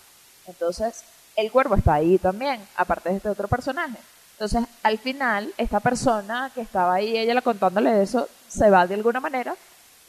[0.47, 1.03] Entonces,
[1.35, 3.97] el cuervo está ahí también, aparte de este otro personaje.
[4.39, 8.93] Entonces, al final, esta persona que estaba ahí, ella le contándole eso, se va de
[8.95, 9.53] alguna manera,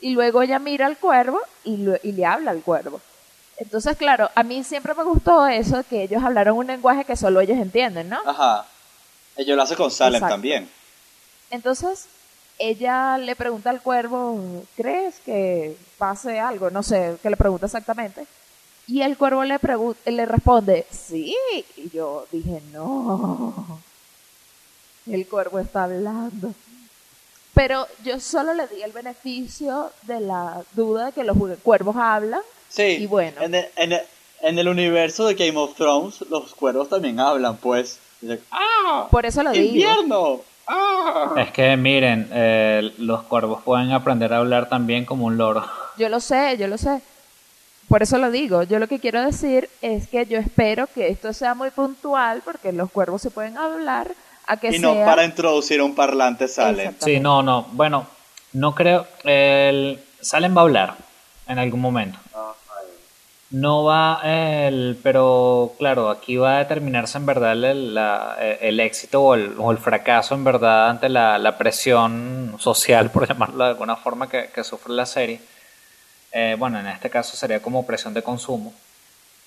[0.01, 3.01] y luego ella mira al cuervo y, lo- y le habla al cuervo.
[3.57, 7.41] Entonces, claro, a mí siempre me gustó eso, que ellos hablaron un lenguaje que solo
[7.41, 8.21] ellos entienden, ¿no?
[8.25, 8.67] Ajá.
[9.37, 10.35] Ella lo hace con Salem Exacto.
[10.35, 10.71] también.
[11.51, 12.07] Entonces,
[12.61, 16.71] ella le pregunta al cuervo, ¿crees que pase algo?
[16.71, 18.25] No sé, que le pregunta exactamente.
[18.87, 19.59] Y el cuervo le,
[20.07, 21.35] le responde, sí.
[21.77, 23.81] Y yo dije, no.
[25.13, 26.55] El cuervo está hablando.
[27.55, 32.41] Pero yo solo le di el beneficio de la duda de que los cuervos hablan.
[32.69, 32.83] Sí.
[33.01, 33.41] Y bueno.
[33.43, 34.01] En el, en, el,
[34.43, 37.99] en el universo de Game of Thrones, los cuervos también hablan, pues.
[38.21, 39.09] Dicen, ¡Ah!
[39.11, 39.65] Por eso lo digo.
[39.65, 40.41] ¡Invierno!
[40.67, 41.35] ¡Ah!
[41.39, 45.65] Es que miren, eh, los cuervos pueden aprender a hablar también como un loro.
[45.99, 47.03] Yo lo sé, yo lo sé.
[47.89, 48.63] Por eso lo digo.
[48.63, 52.73] Yo lo que quiero decir es que yo espero que esto sea muy puntual, porque
[52.73, 54.13] los cuervos se pueden hablar,
[54.53, 56.95] a que Y no para introducir un parlante Salem.
[56.99, 57.67] Sí, no, no.
[57.73, 58.07] Bueno,
[58.53, 59.07] no creo.
[59.25, 60.95] El Salem va a hablar
[61.47, 62.19] en algún momento.
[63.53, 69.21] No va el, pero claro, aquí va a determinarse en verdad el, la- el éxito
[69.23, 73.71] o el, o el fracaso en verdad ante la, la presión social, por llamarlo de
[73.71, 75.41] alguna forma, que, que sufre la serie.
[76.33, 78.73] Eh, bueno, en este caso sería como presión de consumo.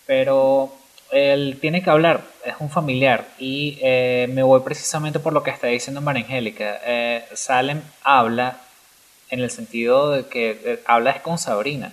[0.05, 0.75] Pero
[1.13, 3.25] él tiene que hablar, es un familiar.
[3.39, 6.79] Y eh, me voy precisamente por lo que está diciendo María Angélica.
[6.85, 8.57] Eh, Salem habla
[9.29, 11.91] en el sentido de que eh, habla es con Sabrina.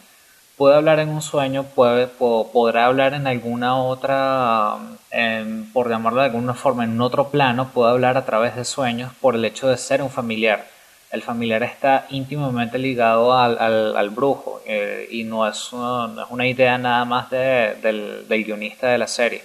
[0.57, 4.77] Puede hablar en un sueño, puede, po- podrá hablar en alguna otra,
[5.11, 9.11] em, por llamarlo de alguna forma, en otro plano, puede hablar a través de sueños
[9.23, 10.67] por el hecho de ser un familiar.
[11.11, 17.05] El familiar está íntimamente ligado al, al- brujo eh, y no es, una, idea nada
[17.05, 19.43] más de- del, del guionista de la serie.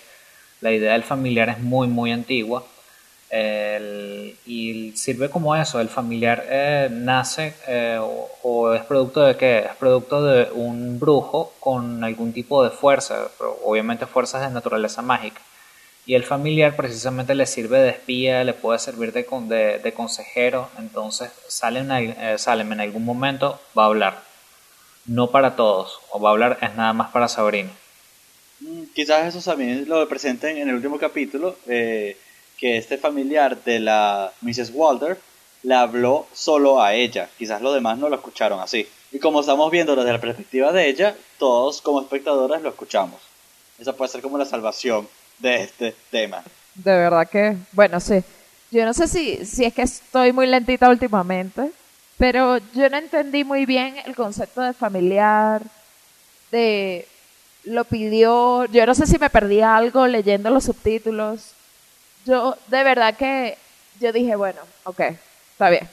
[0.62, 2.63] La idea del familiar es muy, muy antigua
[4.45, 5.80] y sirve como eso.
[5.80, 9.60] El familiar eh, nace eh, o, o es producto de qué?
[9.60, 15.01] Es producto de un brujo con algún tipo de fuerza, pero obviamente fuerzas de naturaleza
[15.01, 15.41] mágica.
[16.05, 20.69] Y el familiar precisamente le sirve de espía, le puede servir de, de, de consejero.
[20.77, 24.23] Entonces Salem, eh, Salem en algún momento va a hablar.
[25.05, 27.71] No para todos, o va a hablar es nada más para Sabrina.
[28.59, 32.17] Mm, Quizás eso también lo presenten en el último capítulo, eh,
[32.57, 34.71] que este familiar de la Mrs.
[34.73, 35.19] Walter
[35.63, 37.29] le habló solo a ella.
[37.37, 38.87] Quizás los demás no lo escucharon así.
[39.11, 43.21] Y como estamos viendo desde la perspectiva de ella, todos como espectadores lo escuchamos.
[43.79, 45.07] Esa puede ser como la salvación
[45.39, 46.43] de este tema.
[46.75, 48.23] De verdad que, bueno, sí.
[48.71, 51.71] yo no sé si, si es que estoy muy lentita últimamente,
[52.17, 55.61] pero yo no entendí muy bien el concepto de familiar,
[56.51, 57.07] de
[57.63, 61.51] lo pidió, yo no sé si me perdí algo leyendo los subtítulos.
[62.25, 63.57] Yo de verdad que
[63.99, 64.99] yo dije, bueno, ok,
[65.51, 65.87] está bien,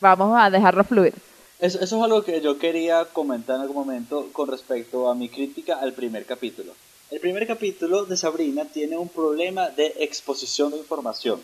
[0.00, 1.14] vamos a dejarlo fluir.
[1.60, 5.28] Eso, eso es algo que yo quería comentar en algún momento con respecto a mi
[5.28, 6.72] crítica al primer capítulo.
[7.10, 11.40] El primer capítulo de Sabrina tiene un problema de exposición de información.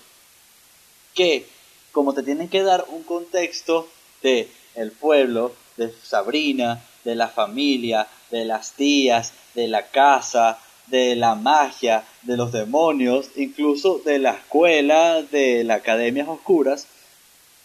[1.14, 1.46] Que,
[1.92, 3.87] como te tienen que dar un contexto
[4.23, 11.14] de el pueblo, de Sabrina, de la familia, de las tías, de la casa, de
[11.14, 16.87] la magia, de los demonios, incluso de la escuela, de las academias oscuras,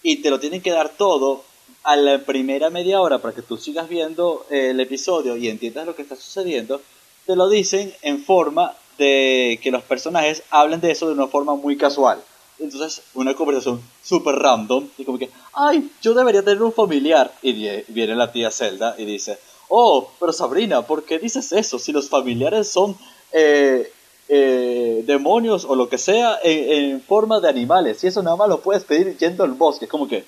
[0.03, 1.43] y te lo tienen que dar todo
[1.84, 5.86] a la primera media hora para que tú sigas viendo eh, el episodio y entiendas
[5.86, 6.81] lo que está sucediendo,
[7.25, 11.55] te lo dicen en forma de que los personajes hablen de eso de una forma
[11.55, 12.21] muy casual.
[12.59, 17.33] Entonces, una conversación súper random, y como que, ay, yo debería tener un familiar.
[17.41, 17.51] Y
[17.89, 21.79] viene la tía Zelda y dice, oh, pero Sabrina, ¿por qué dices eso?
[21.79, 22.95] Si los familiares son
[23.33, 23.91] eh,
[24.29, 28.47] eh, demonios o lo que sea en, en forma de animales, y eso nada más
[28.47, 30.23] lo puedes pedir yendo al bosque, como que...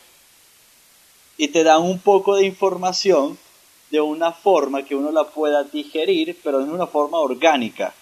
[1.38, 3.38] Y te dan un poco de información
[3.92, 7.94] de una forma que uno la pueda digerir, pero en una forma orgánica.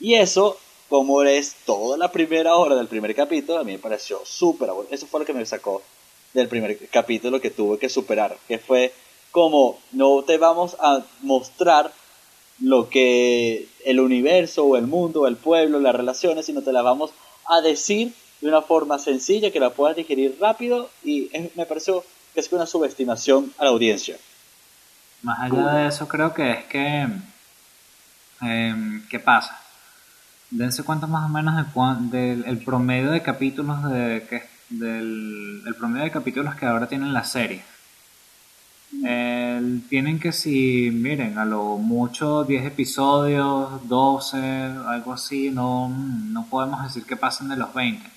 [0.00, 0.58] Y eso,
[0.88, 4.70] como es toda la primera hora del primer capítulo, a mí me pareció súper.
[4.90, 5.82] Eso fue lo que me sacó
[6.34, 8.92] del primer capítulo que tuve que superar, que fue
[9.30, 11.92] como no te vamos a mostrar
[12.60, 16.84] lo que el universo o el mundo o el pueblo, las relaciones, sino te las
[16.84, 17.10] vamos
[17.46, 22.04] a decir de una forma sencilla que la puedas digerir rápido y me pareció
[22.34, 24.18] que es una subestimación a la audiencia.
[25.22, 27.06] Más allá de eso, creo que es que.
[28.40, 29.58] em, ¿Qué pasa?
[30.50, 31.64] Dense cuenta más o menos de
[32.18, 37.12] del el promedio de capítulos de que del el promedio de capítulos que ahora tienen
[37.12, 37.62] la serie.
[39.04, 46.46] El- tienen que si, miren, a lo mucho 10 episodios, 12, algo así, no, no
[46.46, 48.10] podemos decir que pasen de los 20.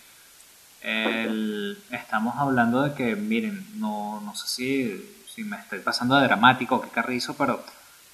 [0.82, 6.24] El- estamos hablando de que, miren, no, no sé si, si me estoy pasando de
[6.24, 7.64] dramático qué carrizo, pero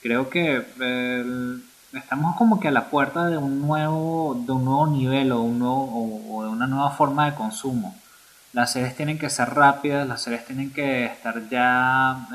[0.01, 4.88] creo que el- estamos como que a la puerta de un nuevo, de un nuevo
[4.88, 7.95] nivel o, un nuevo, o, de una nueva forma de consumo.
[8.53, 12.27] Las series tienen que ser rápidas, las series tienen que estar ya,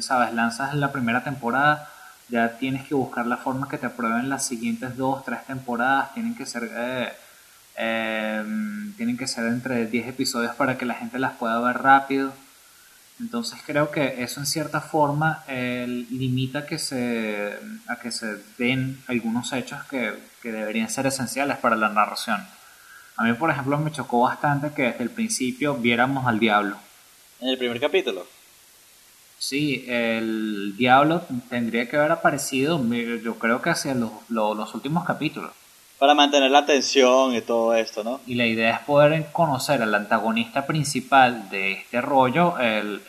[0.00, 1.88] sabes, lanzas la primera temporada,
[2.28, 6.34] ya tienes que buscar la forma que te aprueben las siguientes dos, tres temporadas, tienen
[6.36, 6.70] que ser...
[6.74, 7.12] eh,
[7.80, 8.44] eh,
[8.96, 12.32] tienen que ser entre 10 episodios para que la gente las pueda ver rápido.
[13.20, 19.02] Entonces creo que eso en cierta forma eh, limita que se, a que se den
[19.08, 22.40] algunos hechos que, que deberían ser esenciales para la narración.
[23.16, 26.76] A mí, por ejemplo, me chocó bastante que desde el principio viéramos al diablo.
[27.40, 28.24] En el primer capítulo.
[29.38, 32.80] Sí, el diablo tendría que haber aparecido,
[33.22, 35.52] yo creo que hacia los, los- los últimos capítulos.
[35.98, 38.20] Para mantener la atención y todo esto, ¿no?
[38.26, 43.02] Y la idea es poder conocer al antagonista principal de este rollo, el,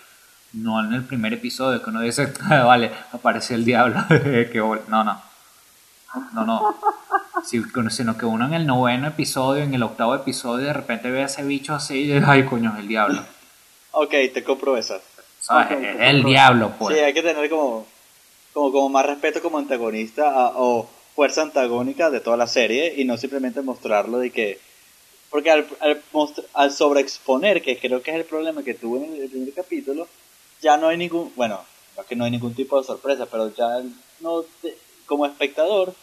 [0.54, 4.00] no en el primer episodio, que uno dice, "Ah, vale, apareció el diablo.
[4.54, 5.22] Bol- no, no.
[6.34, 6.76] No, no.
[7.46, 11.22] Si- sino que uno en el noveno episodio, en el octavo episodio, de repente ve
[11.22, 13.22] a ese bicho así y ay, coño, es el diablo.
[13.92, 14.96] Ok, te compro esa.
[14.96, 16.96] Es el diablo, pues.
[16.98, 17.86] Sí, hay que tener como,
[18.54, 23.04] como, como más respeto como antagonista a- o fuerza antagónica de toda la serie y
[23.04, 24.58] no simplemente mostrarlo de que...
[25.30, 26.02] Porque al, al,
[26.54, 30.08] al sobreexponer, que creo que es el problema que tuve en el primer capítulo,
[30.62, 31.34] ya no hay ningún...
[31.36, 31.60] Bueno,
[31.98, 33.84] no es que no hay ningún tipo de sorpresa, pero ya
[34.22, 34.46] no...
[35.06, 35.94] como espectador,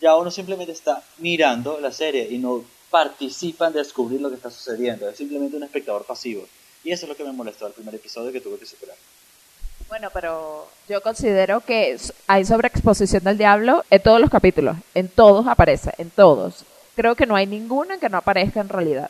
[0.00, 4.50] ya uno simplemente está mirando la serie y no participa en descubrir lo que está
[4.50, 5.06] sucediendo.
[5.10, 6.48] Es simplemente un espectador pasivo.
[6.82, 8.96] Y eso es lo que me molestó al primer episodio que tuve que superar.
[9.94, 14.76] Bueno, pero yo considero que hay sobreexposición del diablo en todos los capítulos.
[14.92, 16.64] En todos aparece, en todos.
[16.96, 19.08] Creo que no hay ninguno en que no aparezca en realidad.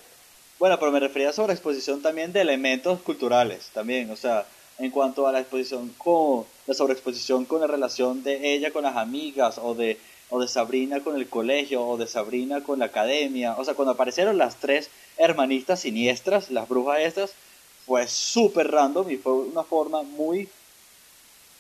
[0.59, 4.45] Bueno, pero me refería a sobreexposición también de elementos culturales, también, o sea,
[4.79, 8.99] en cuanto a la exposición con la sobreexposición con la relación de ella con las
[8.99, 13.55] amigas o de o de Sabrina con el colegio o de Sabrina con la academia,
[13.57, 17.33] o sea, cuando aparecieron las tres hermanistas siniestras, las brujas estas,
[17.87, 20.47] fue súper random y fue una forma muy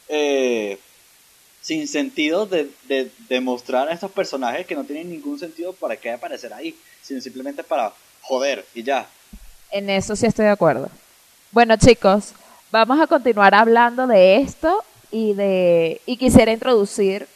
[0.09, 0.79] eh,
[1.61, 6.11] sin sentido de, de, de a estos personajes que no tienen ningún sentido para qué
[6.11, 9.07] aparecer ahí, sino simplemente para joder y ya.
[9.71, 10.91] En eso sí estoy de acuerdo.
[11.53, 12.33] Bueno, chicos,
[12.71, 17.27] vamos a continuar hablando de esto y de y quisiera introducir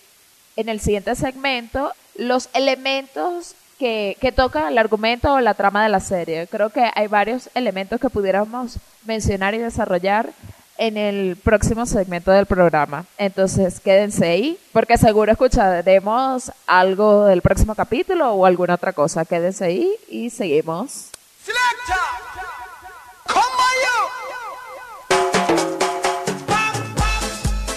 [0.56, 5.88] en el siguiente segmento los elementos que, que toca el argumento o la trama de
[5.88, 6.48] la serie.
[6.48, 8.76] Creo que hay varios elementos que pudiéramos
[9.06, 10.30] mencionar y desarrollar
[10.78, 13.04] en el próximo segmento del programa.
[13.18, 19.24] Entonces, quédense ahí, porque seguro escucharemos algo del próximo capítulo o alguna otra cosa.
[19.24, 21.10] Quédense ahí y seguimos.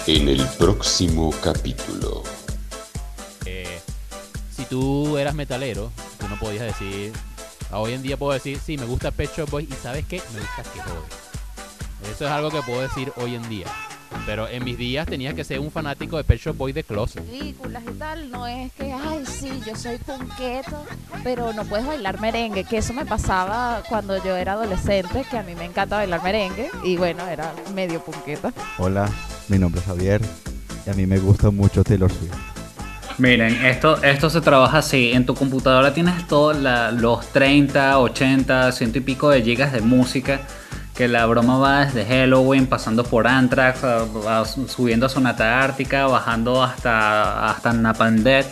[0.06, 2.22] En el próximo capítulo.
[3.46, 3.80] Eh,
[4.54, 7.12] si tú eras metalero, tú no podías decir.
[7.70, 10.20] "Ah, Hoy en día puedo decir, sí, me gusta Pet Shop Boys y ¿sabes qué?
[10.34, 11.31] Me gusta que jode.
[12.10, 13.66] Eso es algo que puedo decir hoy en día.
[14.26, 17.24] Pero en mis días tenía que ser un fanático de Pet Shop Boys de closet.
[17.24, 20.84] películas y tal, no es que, ay, sí, yo soy punqueto,
[21.24, 25.42] pero no puedes bailar merengue, que eso me pasaba cuando yo era adolescente, que a
[25.42, 28.52] mí me encanta bailar merengue, y bueno, era medio punqueta.
[28.78, 29.08] Hola,
[29.48, 30.20] mi nombre es Javier
[30.86, 32.32] y a mí me gusta mucho Taylor Swift.
[33.18, 35.12] Miren, esto, esto se trabaja así.
[35.12, 40.40] En tu computadora tienes todos los 30, 80, ciento y pico de gigas de música.
[41.02, 43.80] Que la broma va desde Halloween, pasando por Anthrax,
[44.68, 48.46] subiendo a Sonata Ártica, bajando hasta, hasta Napalm Death.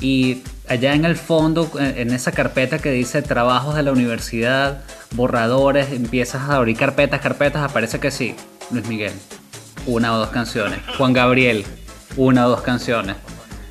[0.00, 4.84] Y allá en el fondo, en esa carpeta que dice trabajos de la universidad,
[5.16, 8.36] borradores, empiezas a abrir carpetas, carpetas, aparece que sí,
[8.70, 9.12] Luis Miguel,
[9.86, 10.78] una o dos canciones.
[10.96, 11.66] Juan Gabriel,
[12.16, 13.16] una o dos canciones.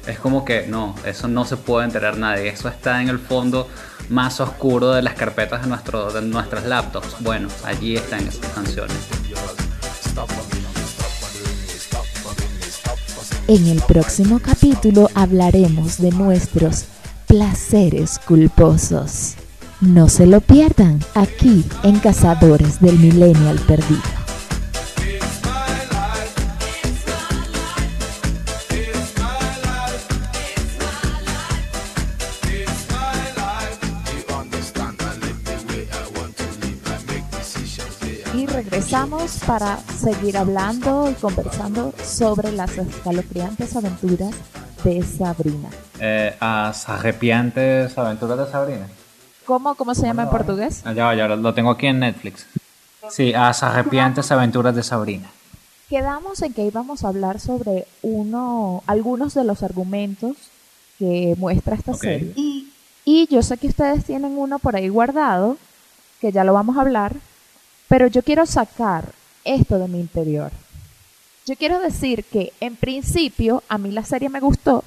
[0.10, 2.50] Es como que no, eso no se puede enterar nadie.
[2.50, 3.68] Eso está en el fondo
[4.10, 7.18] más oscuro de las carpetas de, nuestro, de nuestras laptops.
[7.20, 8.98] Bueno, allí están esas canciones.
[13.48, 16.86] En el próximo capítulo hablaremos de nuestros
[17.28, 19.36] placeres culposos.
[19.80, 24.29] No se lo pierdan aquí en Cazadores del Millennial Perdido.
[38.84, 44.34] Regresamos para seguir hablando y conversando sobre las escalofriantes aventuras
[44.86, 45.68] de Sabrina.
[46.00, 48.88] Eh, las arrepiantes aventuras de Sabrina.
[49.46, 50.82] ¿Cómo, cómo se llama en portugués?
[50.86, 52.46] Ah, Ya, ya lo, tengo aquí en Netflix.
[53.10, 55.30] Sí, las arrepiantes aventuras de Sabrina.
[55.90, 60.38] Quedamos en que íbamos a hablar sobre uno, algunos de los argumentos
[61.00, 61.98] que muestra esta Ok.
[62.02, 62.32] serie.
[62.38, 62.72] Y,
[63.04, 65.58] y yo sé que ustedes tienen uno por ahí guardado,
[66.22, 67.14] que ya lo vamos a hablar,
[67.90, 69.04] pero yo quiero sacar
[69.44, 70.52] esto de mi interior.
[71.46, 74.84] Yo quiero decir que en principio a mí la serie me gustó.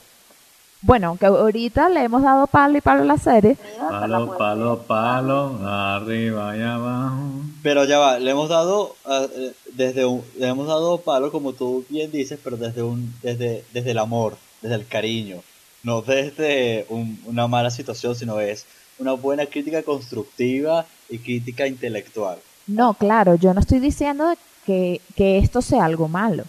[0.85, 5.59] Bueno, aunque ahorita le hemos dado palo y palo a la serie, Palo, palo, palo,
[5.69, 7.17] arriba y abajo.
[7.63, 11.85] Pero ya va, le hemos dado eh, desde un, le hemos dado palo como tú
[11.89, 15.39] bien dices, pero desde un desde desde el amor, desde el cariño,
[15.85, 18.67] no desde un- una mala situación, sino es
[18.99, 22.39] una buena crítica constructiva y crítica intelectual.
[22.67, 24.33] No, claro, yo no estoy diciendo
[24.67, 26.45] que, que esto sea algo malo.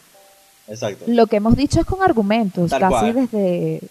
[0.68, 1.06] Exacto.
[1.08, 3.14] Lo que hemos dicho es con argumentos, Tal casi cual.
[3.14, 3.82] desde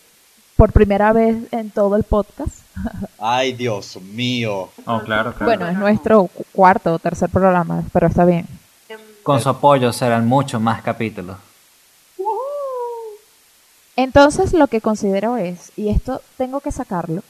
[0.57, 2.61] por primera vez en todo el podcast.
[3.19, 4.71] Ay, Dios mío.
[4.87, 5.45] Oh, claro, claro.
[5.45, 8.47] Bueno, es nuestro cu- cuarto o tercer programa, pero está bien.
[9.23, 11.37] Con su apoyo serán muchos más capítulos.
[13.97, 17.23] Entonces lo que considero es, y esto tengo que sacarlo,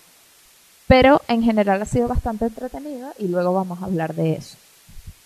[0.87, 4.57] pero en general ha sido bastante entretenida y luego vamos a hablar de eso.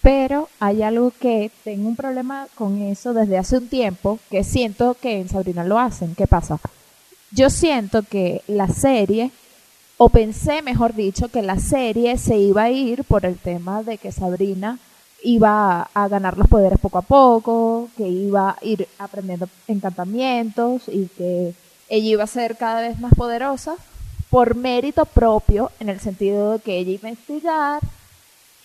[0.07, 4.95] Pero hay algo que tengo un problema con eso desde hace un tiempo, que siento
[4.95, 6.15] que en Sabrina lo hacen.
[6.15, 6.61] ¿Qué pasa?
[7.33, 9.33] Yo siento que la serie,
[9.97, 13.99] o pensé mejor dicho, que la serie se iba a ir por el tema de
[13.99, 14.79] que Sabrina
[15.25, 21.07] iba a ganar los poderes poco a poco, que iba a ir aprendiendo encantamientos y
[21.07, 21.53] que
[21.89, 23.75] ella iba a ser cada vez más poderosa
[24.31, 27.81] por mérito propio, en el sentido de que ella iba a investigar,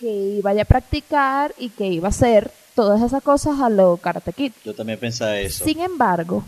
[0.02, 4.32] que iba a practicar y que iba a hacer todas esas cosas a lo Karate
[4.32, 4.50] Kid.
[4.64, 5.64] Yo también pensaba eso.
[5.64, 6.42] Sin embargo,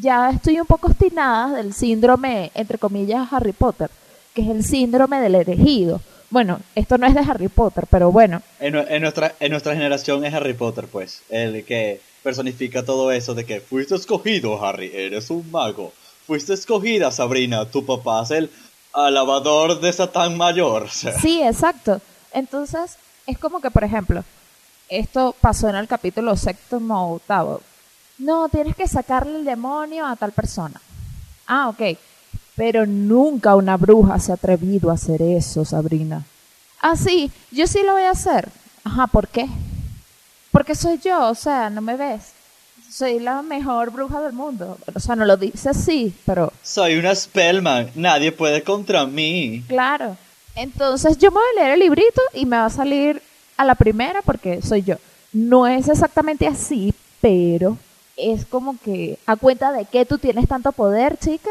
[0.00, 3.90] ya estoy un poco obstinada del síndrome, entre comillas, Harry Potter,
[4.34, 6.00] que es el síndrome del elegido.
[6.30, 9.74] Bueno, esto no es de Harry Potter, pero bueno, En, nue- en nuestra, en nuestra
[9.74, 14.90] generación es Harry Potter, pues, el que personifica todo eso de que fuiste escogido, Harry,
[14.94, 15.92] eres un mago.
[16.26, 18.50] Fuiste escogida, Sabrina, tu papá es el
[18.92, 20.84] alabador de Satán Mayor.
[20.84, 22.00] O sea, Sí, exacto.
[22.32, 22.96] Entonces,
[23.26, 24.24] es como que, por ejemplo,
[24.88, 27.60] esto pasó en el capítulo séptimo o octavo.
[28.18, 30.80] No, tienes que sacarle el demonio a tal persona.
[31.46, 31.98] Ah, ok.
[32.54, 36.24] Pero nunca una bruja se ha atrevido a hacer eso, Sabrina.
[36.80, 38.48] Ah, sí, yo sí lo voy a hacer.
[38.84, 39.46] Ajá, ¿por qué?
[40.50, 42.32] Porque soy yo, o sea, no me ves.
[42.90, 44.78] soy la mejor bruja del mundo.
[44.94, 49.62] O sea, no lo dice así, pero Soy una Spellman, nadie puede contra mí.
[49.68, 50.16] claro.
[50.56, 53.22] Entonces yo me voy a leer el librito y me va a salir
[53.58, 54.96] a la primera porque soy yo.
[55.32, 57.76] No es exactamente así, pero
[58.16, 61.50] es como que a cuenta de que tú tienes tanto poder, chica.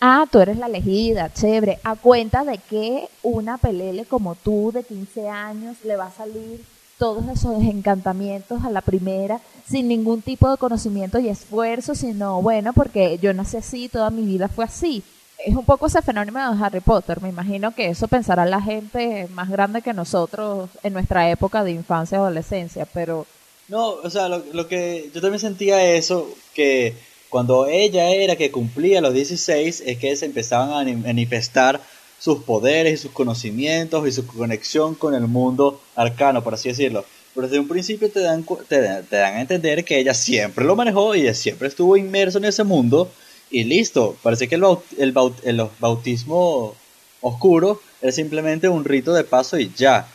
[0.00, 1.78] Ah, tú eres la elegida, chévere.
[1.84, 6.64] A cuenta de que una pelele como tú de 15 años le va a salir
[6.98, 12.72] todos esos encantamientos a la primera sin ningún tipo de conocimiento y esfuerzo, sino bueno,
[12.72, 15.02] porque yo nací así, toda mi vida fue así.
[15.46, 17.20] Es un poco ese fenómeno de Harry Potter.
[17.22, 21.72] Me imagino que eso pensará la gente más grande que nosotros en nuestra época de
[21.72, 23.26] infancia y adolescencia, pero
[23.68, 26.94] No, o sea, lo, lo que yo también sentía eso, que
[27.28, 31.80] cuando ella era que cumplía los 16, es que se empezaban a ni- manifestar
[32.18, 37.04] sus poderes y sus conocimientos y su conexión con el mundo arcano, por así decirlo.
[37.34, 40.74] Pero desde un principio te dan, te, te dan a entender que ella siempre lo
[40.76, 43.10] manejó y siempre estuvo inmerso en ese mundo
[43.50, 44.16] y listo.
[44.22, 46.74] Parece que el, baut- el, baut- el bautismo
[47.20, 50.06] oscuro es simplemente un rito de paso y ya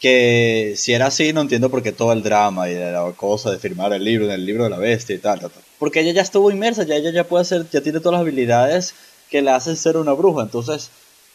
[0.00, 3.58] que si era así no entiendo por qué todo el drama y la cosa de
[3.58, 5.40] firmar el libro, el libro de la bestia y tal.
[5.78, 8.94] Porque ella ya estuvo inmersa, ya ella ya puede ser, ya tiene todas las habilidades
[9.30, 10.42] que le hacen ser una bruja.
[10.42, 10.90] Entonces,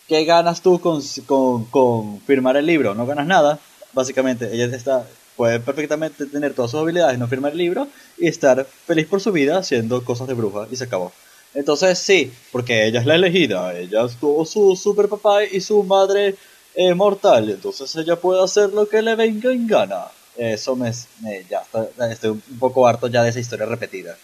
[0.08, 2.96] ¿qué ganas tú con, con, con firmar el libro?
[2.96, 3.60] No ganas nada,
[3.94, 4.50] básicamente.
[4.52, 9.06] Ella está, puede perfectamente tener todas sus habilidades, no firmar el libro y estar feliz
[9.06, 11.12] por su vida haciendo cosas de bruja y se acabó.
[11.56, 16.36] Entonces sí, porque ella es la elegida, ella tuvo su super papá y su madre
[16.76, 20.06] eh, mortal, entonces ella puede hacer lo que le venga en gana.
[20.38, 20.92] Eso me,
[21.22, 21.64] me- ya
[22.12, 24.18] estoy un poco harto ya de esa historia repetida.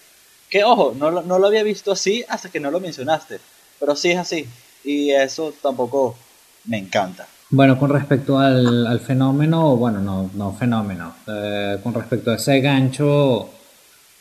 [0.50, 3.40] Que ojo, no, no lo había visto así hasta que no lo mencionaste,
[3.80, 4.46] pero sí es así
[4.84, 6.18] y eso tampoco
[6.66, 7.26] me encanta.
[7.50, 12.60] Bueno, con respecto al, al fenómeno, bueno, no, no fenómeno, eh, con respecto a ese
[12.60, 13.50] gancho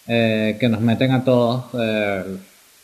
[0.07, 2.25] eh, que nos meten a todos, eh,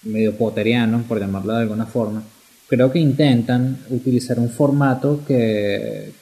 [0.02, 2.22] medio poterianos, por llamarlo de alguna forma,
[2.68, 6.12] creo que intentan utilizar un formato que,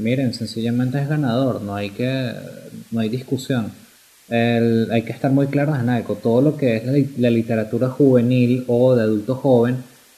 [0.00, 2.32] miren, sencillamente es ganador, no hay que,
[2.90, 3.72] no hay discusión.
[4.28, 8.64] El- hay que estar muy claros en algo, todo lo que es la literatura juvenil
[8.66, 9.76] o de adulto joven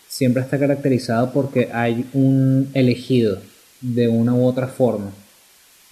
[0.09, 3.39] siempre está caracterizado porque hay un elegido
[3.81, 5.13] de una u otra forma.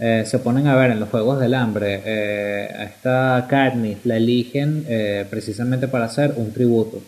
[0.01, 4.85] Eh, se ponen a ver en los Juegos del Hambre, eh, esta Katniss la eligen
[4.89, 7.01] eh, precisamente para hacer un tributo.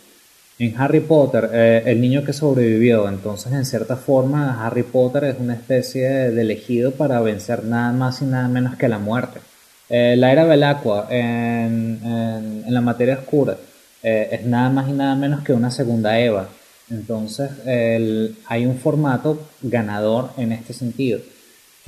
[0.59, 1.49] En Harry Potter,
[1.87, 6.91] el niño que sobrevivió, entonces en cierta forma Harry Potter es una especie de elegido
[6.93, 9.41] para vencer nada más y nada menos que la muerte.
[9.89, 13.57] La era Belacqua en, en- en la materia oscura
[14.03, 16.49] es nada más y nada menos que una segunda Eva.
[16.91, 21.21] Entonces hay un formato ganador en este sentido.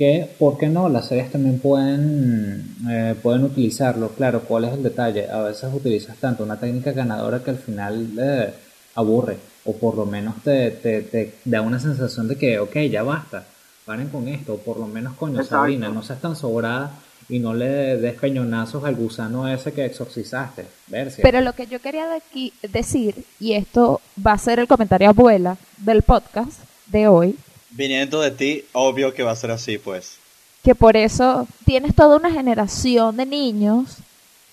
[0.03, 0.89] Que, ¿por qué no?
[0.89, 4.09] Las series también pueden, eh, pueden utilizarlo.
[4.09, 5.29] Claro, ¿cuál es el detalle?
[5.29, 8.53] A veces utilizas tanto una técnica ganadora que al final eh,
[8.95, 9.37] aburre.
[9.63, 13.45] O por lo menos te, te, te da una sensación de que, ok, ya basta.
[13.85, 14.55] Paren con esto.
[14.55, 15.55] O por lo menos, coño, Exacto.
[15.55, 16.91] Sabrina, no seas tan sobrada
[17.29, 20.65] y no le des cañonazos al gusano ese que exorcizaste.
[20.87, 21.21] Versia.
[21.21, 25.07] Pero lo que yo quería de aquí decir, y esto va a ser el comentario
[25.07, 27.37] abuela del podcast de hoy,
[27.75, 30.17] Viniendo de ti, obvio que va a ser así, pues.
[30.63, 33.97] que por eso tienes toda una generación de niños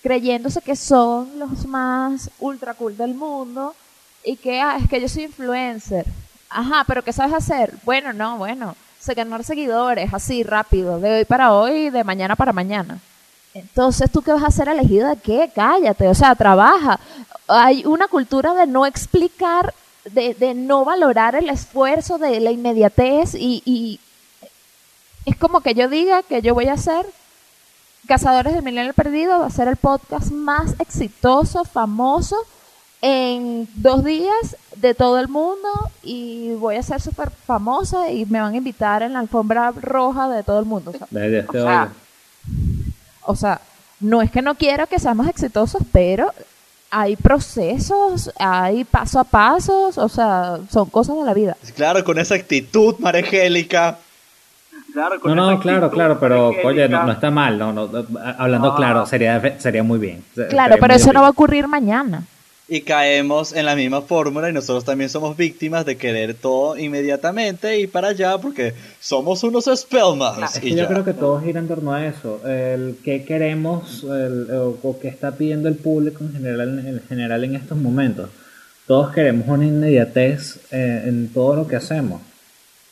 [0.03, 3.75] creyéndose que son los más ultra cool del mundo
[4.23, 6.05] y que, ah, es que yo soy influencer.
[6.49, 7.73] Ajá, pero ¿qué sabes hacer?
[7.83, 12.51] Bueno, no, bueno, sé ganar seguidores así rápido, de hoy para hoy, de mañana para
[12.51, 12.99] mañana.
[13.53, 15.51] Entonces, ¿tú qué vas a hacer elegido de qué?
[15.53, 16.99] Cállate, o sea, trabaja.
[17.47, 19.73] Hay una cultura de no explicar,
[20.05, 23.99] de, de no valorar el esfuerzo, de la inmediatez y, y
[25.25, 27.05] es como que yo diga que yo voy a hacer
[28.07, 32.35] Cazadores del Milenio Perdido, va a ser el podcast más exitoso, famoso
[33.01, 35.69] en dos días de todo el mundo
[36.01, 40.29] y voy a ser súper famosa y me van a invitar en la alfombra roja
[40.29, 40.91] de todo el mundo.
[40.91, 41.07] O sea,
[41.47, 41.93] o sea,
[43.21, 43.61] o sea,
[43.99, 46.33] no es que no quiero que seamos exitosos, pero
[46.91, 51.55] hay procesos, hay paso a pasos, o sea, son cosas de la vida.
[51.75, 53.97] Claro, con esa actitud, Marangélica.
[55.23, 57.89] No, no, claro, claro, pero oye, no, no está mal, no, no,
[58.37, 60.21] hablando claro, sería, sería muy bien.
[60.33, 62.23] Claro, sería pero eso no va a ocurrir mañana.
[62.73, 67.81] Y caemos en la misma fórmula y nosotros también somos víctimas de querer todo inmediatamente
[67.81, 70.55] y para allá porque somos unos Spellmans.
[70.55, 70.87] Es y que yo ya.
[70.87, 75.09] creo que todo gira en torno a eso, el que queremos el- o, o que
[75.09, 78.29] está pidiendo el público en general, en general en estos momentos.
[78.87, 82.21] Todos queremos una inmediatez eh, en todo lo que hacemos.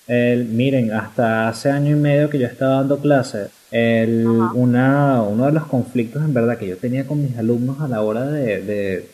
[0.07, 4.51] El, miren, hasta hace año y medio que yo estaba dando clases, el, Ajá.
[4.55, 8.01] una, uno de los conflictos en verdad que yo tenía con mis alumnos a la
[8.01, 9.07] hora de, de,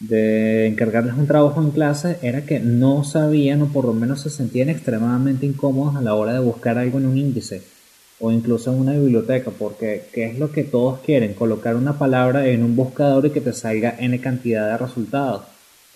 [0.00, 4.30] de encargarles un trabajo en clase era que no sabían o por lo menos se
[4.30, 7.62] sentían extremadamente incómodos a la hora de buscar algo en un índice
[8.20, 11.34] o incluso en una biblioteca, porque ¿qué es lo que todos quieren?
[11.34, 15.42] Colocar una palabra en un buscador y que te salga n cantidad de resultados.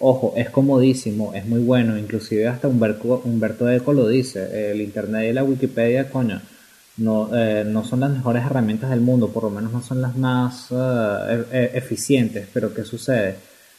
[0.01, 5.31] Ojo, es comodísimo, es muy bueno, inclusive hasta Humberto, Humberto Eco lo dice, el Internet
[5.31, 6.41] y la Wikipedia, coño,
[6.99, 10.17] no, eh, no son las mejores herramientas del mundo, por lo menos no son las
[10.17, 13.37] más e- eficientes, pero ¿qué sucede?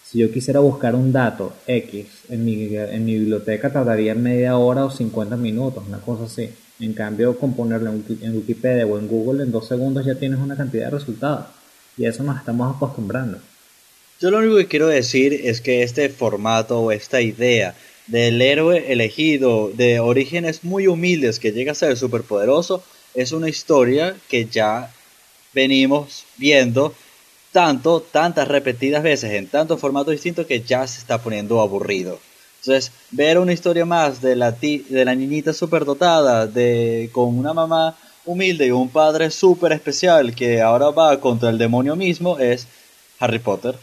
[0.10, 4.86] Si yo quisiera buscar un dato X en mi, en mi biblioteca tardaría media hora
[4.86, 6.50] o 50 minutos, una cosa así.
[6.80, 10.16] En cambio, con ponerlo en Wiki- en Wikipedia o en Google en dos segundos ya
[10.16, 11.46] tienes una cantidad de resultados.
[11.96, 13.38] Y a eso nos estamos acostumbrando.
[14.20, 17.76] Yo lo único que quiero decir es que este formato o esta idea
[18.08, 22.84] del héroe elegido de orígenes muy humildes que llega a ser superpoderoso
[23.14, 24.92] es una historia que ya
[25.54, 26.96] venimos viendo
[27.52, 32.20] tanto, tantas repetidas veces en tantos formatos distintos que ya se está poniendo aburrido.
[32.62, 37.96] Entonces, ver una historia más de la, de la niñita superdotada, de, con una mamá
[38.26, 42.68] humilde y un padre súper especial que ahora va contra el demonio mismo es
[43.20, 43.76] Harry Potter,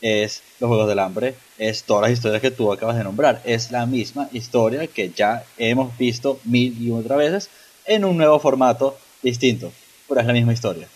[0.00, 3.40] es Los Juegos del Hambre, es todas las historias que tú acabas de nombrar.
[3.44, 7.50] Es la misma historia que ya hemos visto mil y otra veces
[7.86, 9.72] en un nuevo formato distinto,
[10.08, 10.88] pero es la misma historia.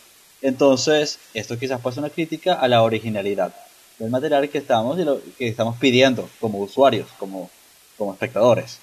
[0.43, 3.55] Entonces, esto quizás puede ser una crítica a la originalidad
[3.99, 7.51] del material que estamos, y lo, que estamos pidiendo como usuarios, como,
[7.97, 8.79] como espectadores.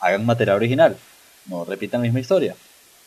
[0.00, 0.96] Hagan material original,
[1.46, 2.54] no repitan la misma historia.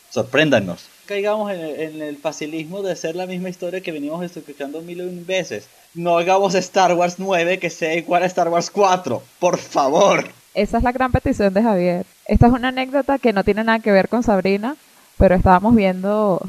[0.09, 0.87] Sorpréndanos.
[1.07, 5.67] Caigamos en el, facilismo de ser la misma historia que venimos escuchando mil y veces.
[5.93, 9.21] No hagamos Star Wars 9 que sea igual a Star Wars 4.
[9.39, 10.25] Por favor.
[10.53, 12.05] Esa es la gran petición de Javier.
[12.27, 14.77] Esta es una anécdota que no tiene nada que ver con Sabrina,
[15.17, 16.41] pero estábamos viendo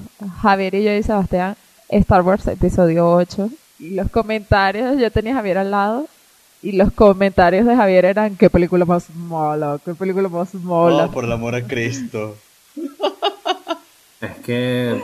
[0.42, 1.56] Javier y yo y Sebastián
[1.88, 6.08] Star Wars episodio 8 y los comentarios, yo tenía a Javier al lado
[6.62, 11.06] y los comentarios de Javier eran qué película más mala, qué película más mala.
[11.06, 12.36] Oh, por el amor a Cristo.
[14.20, 15.00] Es que,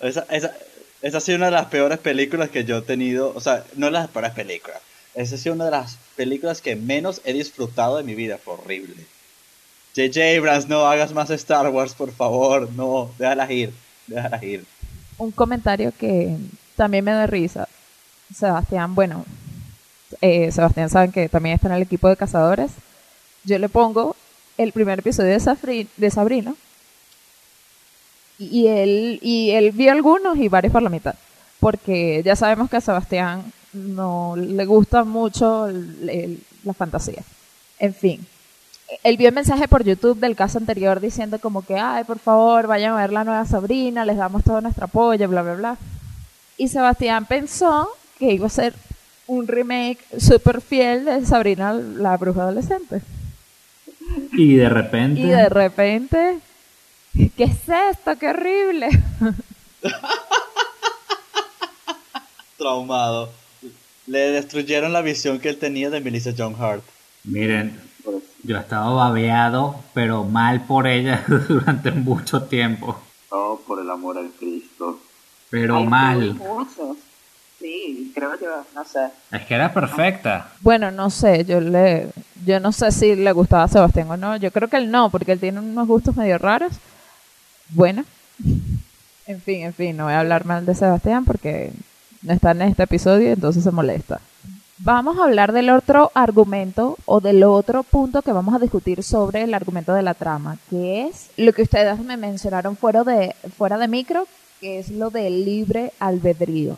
[0.00, 0.52] Esa, esa,
[1.00, 3.32] esa ha sido una de las peores películas que yo he tenido.
[3.34, 4.80] O sea, no las peores películas.
[5.14, 8.38] Esa ha sido una de las películas que menos he disfrutado de mi vida.
[8.38, 9.06] Fue horrible.
[9.96, 10.36] J.J.
[10.38, 12.70] Abrams, no hagas más Star Wars, por favor.
[12.72, 13.72] No, déjalas ir.
[14.06, 14.64] Déjalas ir.
[15.18, 16.36] un comentario que
[16.76, 17.68] también me da risa.
[18.34, 19.24] Sebastián, bueno,
[20.20, 22.70] eh, Sebastián saben que también está en el equipo de cazadores.
[23.44, 24.14] Yo le pongo
[24.56, 26.54] el primer episodio de, Safri- de Sabrina
[28.38, 31.14] y él, y él vio algunos y varios por la mitad.
[31.60, 37.22] Porque ya sabemos que a Sebastián no le gusta mucho el- el- la fantasía.
[37.80, 38.24] En fin,
[39.02, 42.66] él vio el mensaje por YouTube del caso anterior diciendo como que, ay, por favor,
[42.66, 45.76] vayan a ver la nueva Sabrina, les damos todo nuestro apoyo, bla, bla, bla.
[46.56, 48.74] Y Sebastián pensó que iba a ser
[49.26, 53.02] un remake súper fiel de Sabrina la bruja adolescente.
[54.32, 55.20] y de repente...
[55.20, 56.38] Y de repente,
[57.36, 58.16] ¿qué es esto?
[58.18, 58.88] ¡Qué horrible!
[62.56, 63.30] Traumado.
[64.06, 66.82] Le destruyeron la visión que él tenía de Melissa John Hart.
[67.24, 67.87] Miren,
[68.48, 72.98] yo he estado babeado, pero mal por ella durante mucho tiempo.
[73.28, 74.98] Oh, por el amor al Cristo.
[75.50, 76.34] Pero Hay mal.
[76.34, 76.96] muchos.
[77.60, 79.10] Sí, creo que, no sé.
[79.32, 80.48] Es que era perfecta.
[80.62, 82.08] Bueno, no sé, yo le,
[82.46, 84.36] yo no sé si le gustaba a Sebastián o no.
[84.36, 86.72] Yo creo que él no, porque él tiene unos gustos medio raros.
[87.68, 88.04] Bueno,
[89.26, 91.70] en fin, en fin, no voy a hablar mal de Sebastián porque
[92.22, 94.22] no está en este episodio, entonces se molesta.
[94.78, 99.42] Vamos a hablar del otro argumento o del otro punto que vamos a discutir sobre
[99.42, 103.76] el argumento de la trama, que es lo que ustedes me mencionaron fuera de, fuera
[103.76, 104.26] de micro,
[104.60, 106.76] que es lo del libre albedrío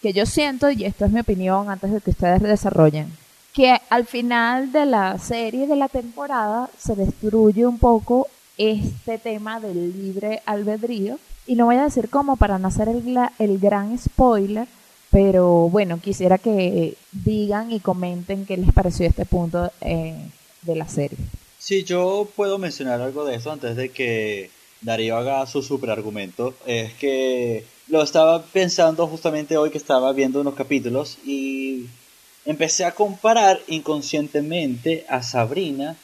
[0.00, 3.10] que yo siento, y esto es mi opinión antes de que ustedes desarrollen,
[3.52, 9.60] que al final de la serie, de la temporada, se destruye un poco este tema
[9.60, 11.18] del libre albedrío.
[11.46, 14.68] Y no voy a decir cómo para no hacer el, el gran spoiler,
[15.10, 20.16] pero bueno, quisiera que digan y comenten qué les pareció este punto eh,
[20.62, 21.18] de la serie.
[21.58, 24.50] Sí, yo puedo mencionar algo de eso antes de que
[24.80, 26.54] Darío haga su super argumento.
[26.66, 31.86] Es que lo estaba pensando justamente hoy que estaba viendo unos capítulos y
[32.44, 35.96] empecé a comparar inconscientemente a Sabrina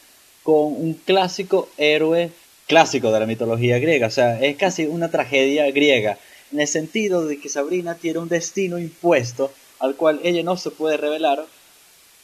[0.42, 2.30] con un clásico héroe
[2.66, 4.07] clásico de la mitología griega.
[4.07, 6.18] O sea, es casi una tragedia griega
[6.53, 10.70] en el sentido de que Sabrina tiene un destino impuesto al cual ella no se
[10.70, 11.45] puede revelar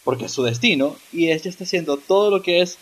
[0.05, 2.79] porque es su destino y ella está haciendo todo lo que es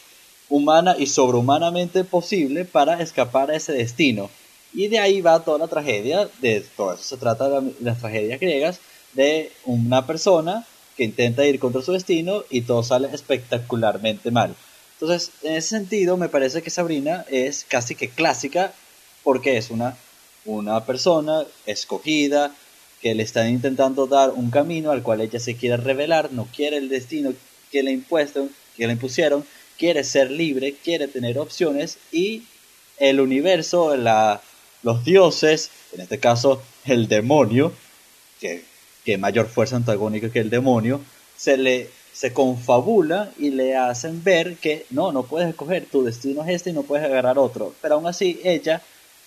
[0.48, 4.30] humana y sobrehumanamente posible para escapar a ese destino.
[4.72, 7.98] Y de ahí va toda la tragedia, de todo eso se trata de la- las
[8.00, 8.80] tragedias griegas,
[9.14, 10.66] de una persona
[10.96, 14.54] que intenta ir contra su destino y todo sale espectacularmente mal.
[15.00, 18.72] Entonces, en ese sentido, me parece que Sabrina es casi que clásica
[19.22, 19.96] porque es una,
[20.48, 22.54] una persona escogida
[23.02, 26.78] que le están intentando dar un camino al cual ella se quiere revelar, no quiere
[26.78, 27.32] el destino
[27.70, 28.00] que le
[28.76, 29.44] que le impusieron,
[29.76, 32.44] quiere ser libre, quiere tener opciones y
[32.98, 34.40] el universo, la,
[34.82, 37.72] los dioses, en este caso el demonio,
[38.40, 38.64] que,
[39.04, 41.00] que mayor fuerza antagónica que el demonio,
[41.36, 46.42] se le se confabula y le hacen ver que no, no puedes escoger, tu destino
[46.42, 47.74] es este y no puedes agarrar otro.
[47.80, 48.82] Pero aún así ella,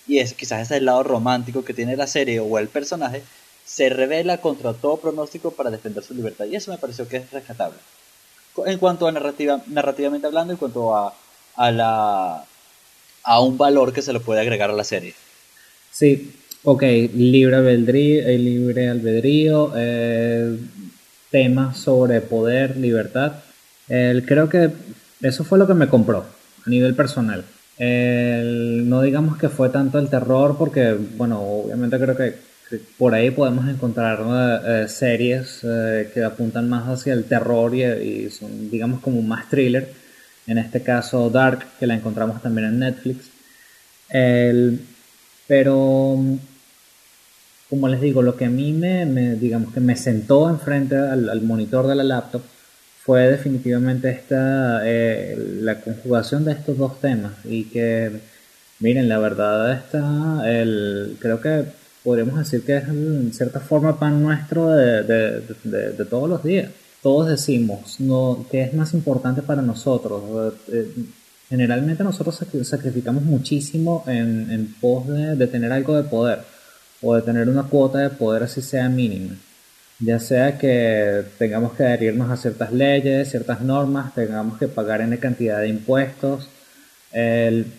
[0.06, 3.22] y es quizás ese es el lado romántico que tiene la serie o el personaje,
[3.64, 6.46] se revela contra todo pronóstico para defender su libertad.
[6.46, 7.78] Y eso me pareció que es rescatable.
[8.66, 11.14] En cuanto a narrativa, narrativamente hablando, en cuanto a,
[11.56, 12.44] a la
[13.24, 15.14] a un valor que se le puede agregar a la serie.
[15.90, 16.32] Sí,
[16.64, 16.82] ok,
[17.14, 20.56] libre albedrío, eh, libre albedrío eh,
[21.30, 23.32] temas sobre poder, libertad.
[23.86, 24.70] Creo que
[25.20, 26.24] eso fue lo que me compró
[26.66, 27.44] a nivel personal.
[27.78, 32.34] No digamos que fue tanto el terror, porque, bueno, obviamente creo que,
[32.98, 38.30] por ahí podemos encontrar eh, eh, series eh, que apuntan más hacia el terror y,
[38.30, 39.88] son, digamos, como más thriller.
[40.46, 43.30] En este caso, Dark, que la encontramos también en Netflix.
[44.10, 44.80] El-
[45.48, 46.18] pero
[47.68, 51.28] como les digo, lo que a mí me, me, digamos que me sentó enfrente al,
[51.30, 52.42] al monitor de la laptop
[53.04, 57.32] fue definitivamente esta eh, la conjugación de estos dos temas.
[57.44, 58.10] Y que
[58.80, 61.64] miren la verdad está el creo que
[62.04, 66.70] podríamos decir que es en cierta forma pan nuestro de, de- de- todos los días.
[67.02, 70.54] Todos decimos no que es más importante para nosotros.
[70.72, 70.86] Eh,
[71.48, 76.38] generalmente nosotros sacri- sacrificamos muchísimo en, en pos de tener algo de poder
[77.02, 79.34] o de tener una cuota de poder así sea mínima.
[80.04, 85.16] Ya sea que tengamos que adherirnos a ciertas leyes, ciertas normas, tengamos que pagar en
[85.16, 86.48] cantidad de impuestos,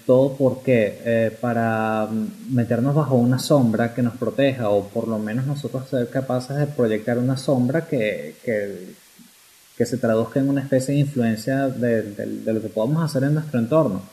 [0.05, 5.19] todo porque eh, para mm, meternos bajo una sombra que nos proteja o por lo
[5.19, 8.93] menos nosotros ser capaces de proyectar una sombra que, que,
[9.77, 13.23] que se traduzca en una especie de influencia de, de- de lo que podamos hacer
[13.23, 14.03] en nuestro entorno.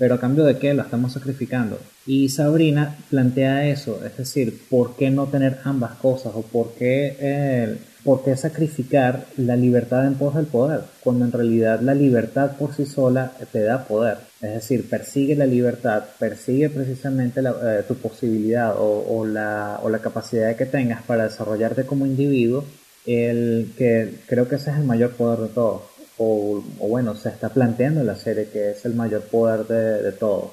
[0.00, 1.78] Pero a cambio de qué lo estamos sacrificando.
[2.06, 6.32] Y Sabrina plantea eso, es decir, ¿por qué no tener ambas cosas?
[6.34, 10.80] ¿O por qué, eh, por qué sacrificar la libertad en pos del poder?
[11.04, 14.16] Cuando en realidad la libertad por sí sola te da poder.
[14.40, 19.98] Es decir, persigue la libertad, persigue precisamente la- eh, tu posibilidad o, la, o la
[19.98, 22.64] capacidad que tengas para desarrollarte como individuo
[23.06, 25.82] el que creo que ese es el mayor poder de todos.
[26.22, 30.12] O, bueno, se está planteando en la serie que es el mayor poder de, de
[30.12, 30.50] todos.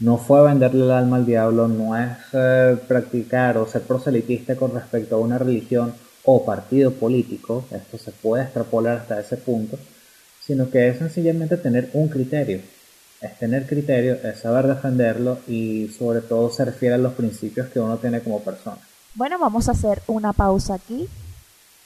[0.00, 4.72] No fue venderle el alma al diablo, no es eh, practicar o ser proselitista con
[4.72, 5.94] respecto a una religión
[6.24, 9.78] o partido político, esto se puede extrapolar hasta ese punto,
[10.40, 12.60] sino que es sencillamente tener un criterio.
[13.20, 17.78] Es tener criterio, es saber defenderlo y sobre todo ser fiel a los principios que
[17.78, 18.78] uno tiene como persona.
[19.14, 21.08] Bueno, vamos a hacer una pausa aquí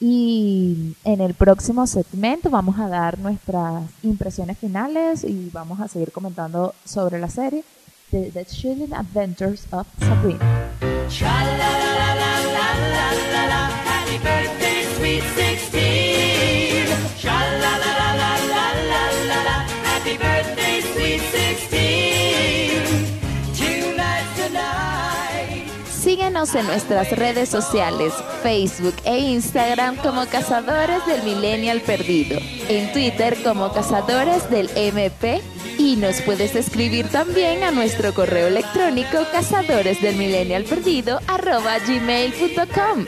[0.01, 6.13] y en el próximo segmento vamos a dar nuestras impresiones finales y vamos a seguir
[6.13, 7.65] comentando sobre la serie
[8.11, 10.71] The, The Chilling Adventures of Sabrina.
[26.39, 28.13] En nuestras redes sociales,
[28.45, 35.43] Facebook e Instagram como Cazadores del Millennial Perdido, en Twitter como Cazadores del MP
[35.79, 43.07] y nos puedes escribir también a nuestro correo electrónico cazadores del millennial perdido arroba gmail.com.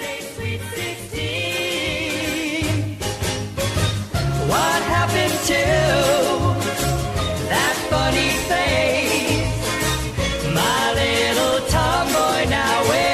[11.71, 13.10] Tomboy now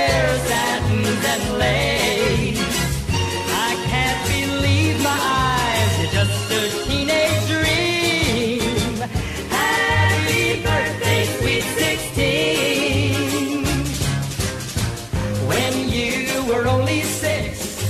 [16.46, 17.82] were only six,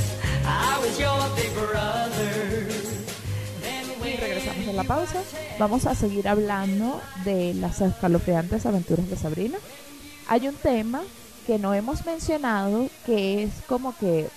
[0.45, 2.67] I was your big brother.
[3.61, 5.23] Then Y when regresamos de la pausa.
[5.59, 9.59] Vamos a seguir hablando de las escalofriantes aventuras de Sabrina.
[10.29, 11.03] Hay un tema
[11.47, 14.29] que no hemos mencionado que es como que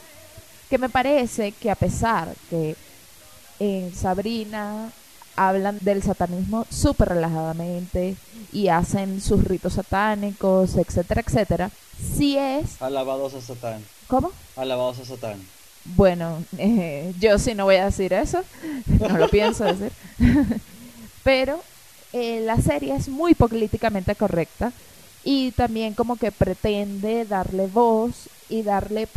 [0.70, 2.76] que me parece que a pesar que
[3.60, 4.92] en Sabrina
[5.36, 8.16] hablan del satanismo súper relajadamente
[8.52, 11.72] y hacen sus ritos satánicos, etcétera, etcétera,
[12.16, 12.80] sí es...
[12.82, 13.82] Alabados a Satán.
[14.10, 14.32] ¿Cómo?
[14.56, 15.40] Alabados a Satán.
[15.86, 18.42] Bueno, eh, yo sí no voy a decir eso,
[19.00, 19.92] no lo pienso decir,
[21.24, 21.62] pero
[22.12, 24.74] eh, la serie es muy políticamente correcta
[25.24, 29.08] y también como que pretende darle voz y darle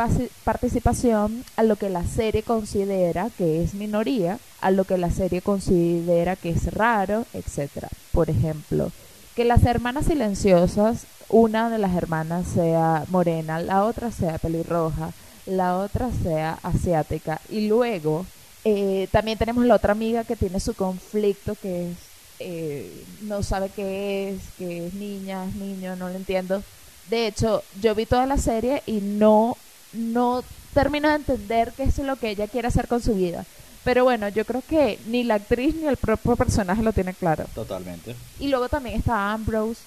[0.45, 5.41] participación a lo que la serie considera que es minoría, a lo que la serie
[5.41, 7.89] considera que es raro, etcétera.
[8.13, 8.93] Por ejemplo,
[9.35, 15.11] que las hermanas silenciosas, una de las hermanas sea morena, la otra sea pelirroja,
[15.47, 18.25] la otra sea asiática y luego
[18.65, 21.97] eh, también tenemos la otra amiga que tiene su conflicto que es
[22.45, 26.63] eh, no sabe qué es, que es niña, es niño, no lo entiendo.
[27.09, 29.57] De hecho, yo vi toda la serie y no,
[29.93, 30.43] no
[30.75, 33.45] termino de entender qué es lo que ella quiere hacer con su vida.
[33.85, 37.45] Pero bueno, yo creo que ni la actriz ni el propio personaje lo tiene claro.
[37.55, 38.17] Totalmente.
[38.41, 39.81] Y luego también está Ambrose,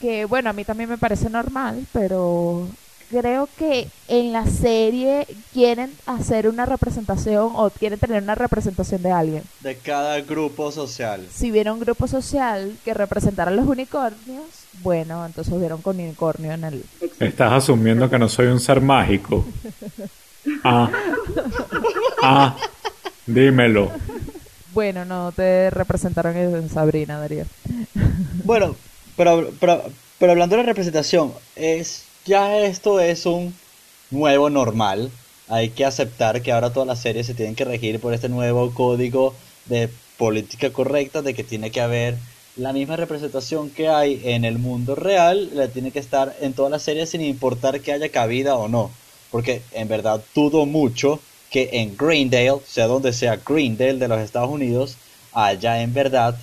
[0.00, 2.68] que bueno, a mí también me parece normal, pero
[3.10, 9.10] creo que en la serie quieren hacer una representación o quieren tener una representación de
[9.10, 9.42] alguien.
[9.60, 11.26] De cada grupo social.
[11.32, 14.44] Si hubiera un grupo social que representara a los unicornios,
[14.82, 16.84] bueno, entonces hubiera un unicornio en el...
[17.18, 19.44] Estás asumiendo que no soy un ser mágico.
[20.64, 20.90] Ah.
[22.22, 22.56] Ah.
[23.26, 23.90] Dímelo.
[24.72, 27.44] Bueno, no te representaron en Sabrina, Darío.
[28.44, 28.74] Bueno,
[29.20, 29.82] pero, pero,
[30.18, 33.54] pero hablando de la representación, es ya esto es un
[34.10, 35.10] nuevo normal.
[35.46, 38.72] Hay que aceptar que ahora todas las series se tienen que regir por este nuevo
[38.72, 39.34] código
[39.66, 42.16] de política correcta, de que tiene que haber
[42.56, 46.72] la misma representación que hay en el mundo real, la tiene que estar en todas
[46.72, 48.90] las series sin importar que haya cabida o no.
[49.30, 54.48] Porque en verdad dudo mucho que en Greendale, sea donde sea Greendale de los Estados
[54.48, 54.96] Unidos,
[55.34, 56.38] haya en verdad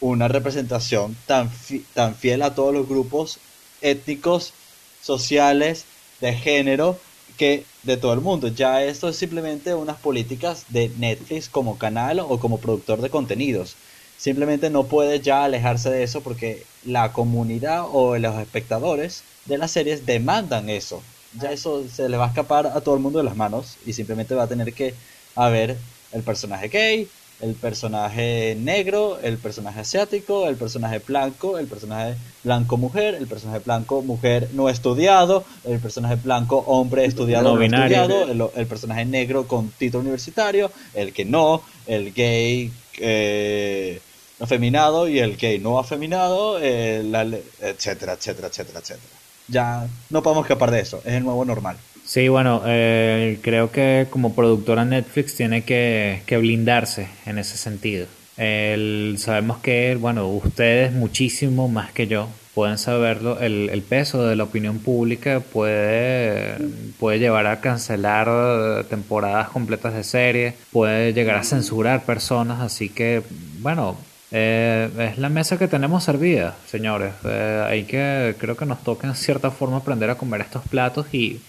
[0.00, 3.46] una representación tan, fi- tan fiel a todos los grupos
[3.80, 4.58] étnicos,
[4.98, 5.88] sociales,
[6.18, 7.02] de género,
[7.36, 8.48] que de todo el mundo.
[8.48, 13.78] Ya esto es simplemente unas políticas de Netflix como canal o como productor de contenidos.
[14.16, 19.70] Simplemente no puede ya alejarse de eso porque la comunidad o los espectadores de las
[19.70, 21.08] series demandan eso.
[21.32, 23.92] Ya eso se le va a escapar a todo el mundo de las manos y
[23.94, 24.98] simplemente va a tener que
[25.34, 27.12] haber el personaje gay,
[27.42, 33.60] el personaje negro, el personaje asiático, el personaje blanco, el personaje blanco mujer, el personaje
[33.64, 39.46] blanco mujer no estudiado, el personaje blanco hombre estudiado No estudiado, el, el personaje negro
[39.46, 44.00] con título universitario, el que no, el gay eh,
[44.38, 49.14] afeminado y el gay no afeminado, eh, la etcétera, etcétera, etcétera, etcétera.
[49.48, 51.76] Ya no podemos escapar de eso, es el nuevo normal.
[52.10, 58.08] Sí, bueno, eh, creo que como productora Netflix tiene que, que blindarse en ese sentido.
[58.36, 64.34] El- sabemos que, bueno, ustedes muchísimo más que yo pueden saberlo, el, el peso de
[64.34, 66.56] la opinión pública puede,
[66.98, 73.22] puede llevar a cancelar temporadas completas de series, puede llegar a censurar personas, así que,
[73.60, 73.96] bueno,
[74.32, 77.12] eh, es la mesa que tenemos servida, señores.
[77.24, 81.06] Eh, hay que, creo que nos toca en cierta forma aprender a comer estos platos
[81.14, 81.40] y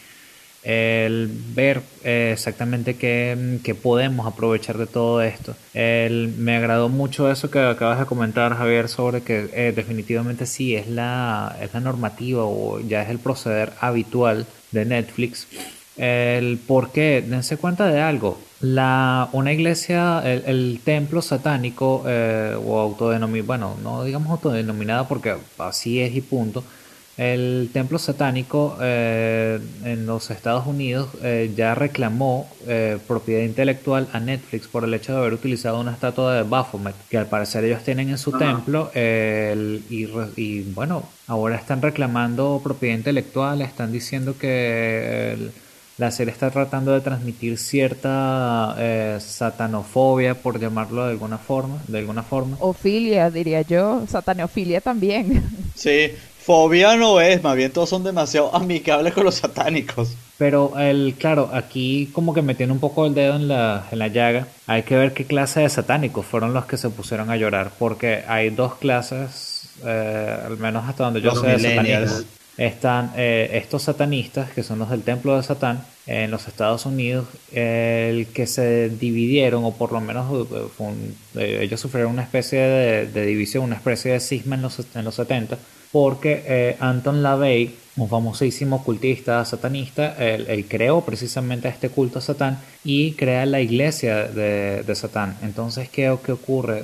[0.64, 5.55] el ver eh, exactamente qué, qué podemos aprovechar de todo esto.
[5.74, 10.76] El- me agradó mucho eso que acabas de comentar, Javier, sobre que eh, definitivamente sí
[10.76, 15.47] es la, es la normativa o ya es el proceder habitual de Netflix.
[15.97, 18.39] El por qué, dense cuenta de algo.
[18.62, 25.99] La, una iglesia, el, templo satánico eh, o autodenominado, bueno, no digamos autodenominada porque así
[25.99, 26.64] es y punto.
[27.26, 34.19] El templo satánico eh, en los Estados Unidos eh, ya reclamó eh, propiedad intelectual a
[34.19, 37.84] Netflix por el hecho de haber utilizado una estatua de Baphomet, que al parecer ellos
[37.84, 38.89] tienen en su templo.
[38.95, 45.51] eh, el- y, re- y bueno, ahora están reclamando propiedad intelectual, están diciendo que el-
[45.99, 51.99] la serie está tratando de transmitir cierta eh, satanofobia, por llamarlo de alguna forma, de
[51.99, 52.57] alguna forma.
[52.61, 55.43] Ofilia, diría yo, sataniofilia también.
[55.76, 56.11] Sí,
[56.44, 60.16] fobia no es, más bien todos son demasiado amigables con los satánicos.
[60.38, 64.08] Pero el, claro, aquí como que metiendo un poco el dedo en la, en la
[64.08, 67.72] llaga, hay que ver qué clase de satánicos fueron los que se pusieron a llorar,
[67.78, 72.26] porque hay dos clases, eh, al menos hasta donde yo Los sé de satanismo.
[72.58, 77.28] Están eh, estos satanistas, que son los del templo de Satán, en los Estados Unidos,
[77.54, 82.24] el que se dividieron, o por lo menos eh, fue un- eh, ellos sufrieron una
[82.24, 85.58] especie de, de división, una especie de cisma en los, en los 70,
[85.92, 92.60] porque eh, Anton LaVey, un famosísimo ocultista satanista, él, creó precisamente este culto a Satán
[92.84, 95.38] y crea la iglesia de, de Satán.
[95.42, 96.84] Entonces, ¿qué, ocurre?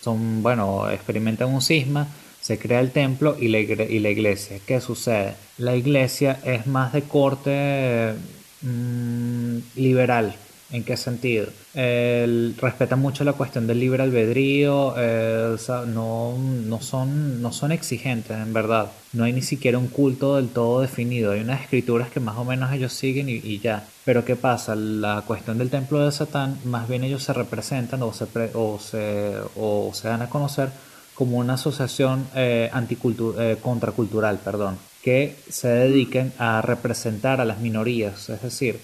[0.00, 2.08] Son, bueno, experimentan un cisma,
[2.40, 4.58] se crea el templo y la, igre- y la iglesia.
[4.66, 5.34] ¿Qué sucede?
[5.58, 8.14] La iglesia es más de corte
[8.62, 10.34] mm, liberal.
[10.70, 11.46] ¿En qué sentido?
[11.72, 17.52] El- respeta mucho la cuestión del libre albedrío, eh, o sea, no, no, son, no
[17.52, 18.90] son exigentes, en verdad.
[19.14, 21.32] No hay ni siquiera un culto del todo definido.
[21.32, 23.86] Hay unas escrituras que más o menos ellos siguen y, y ya.
[24.04, 24.74] Pero ¿qué pasa?
[24.76, 28.78] La cuestión del templo de Satán, más bien ellos se representan o se, pre- o
[28.78, 30.68] se, o se dan a conocer
[31.14, 38.28] como una asociación eh, eh, contracultural, perdón, que se dediquen a representar a las minorías,
[38.28, 38.78] es decir,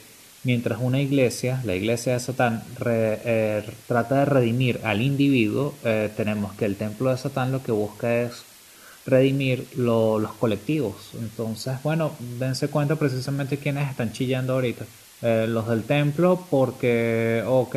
[0.44, 6.10] mientras una iglesia, la iglesia de Satán, re- eh, trata de redimir al individuo, eh,
[6.16, 8.42] tenemos que el templo de Satán lo que busca es
[9.06, 10.94] redimir lo- los colectivos.
[11.18, 14.84] Entonces, bueno, dense cuenta precisamente quiénes están chillando ahorita.
[15.22, 17.74] Eh, los del templo porque, ok,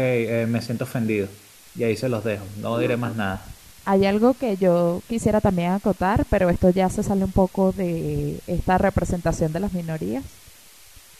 [0.47, 1.27] me siento ofendido.
[1.77, 3.41] Y ahí se los dejo, no diré más nada.
[3.85, 8.39] Hay algo que yo quisiera también acotar, pero esto ya se sale un poco de
[8.47, 10.23] esta representación de las minorías.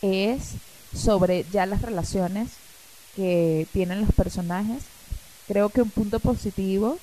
[0.01, 0.55] Es
[0.97, 2.49] sobre ya las relaciones
[3.15, 4.83] que tienen los personajes.
[5.47, 6.97] Creo que un punto positivo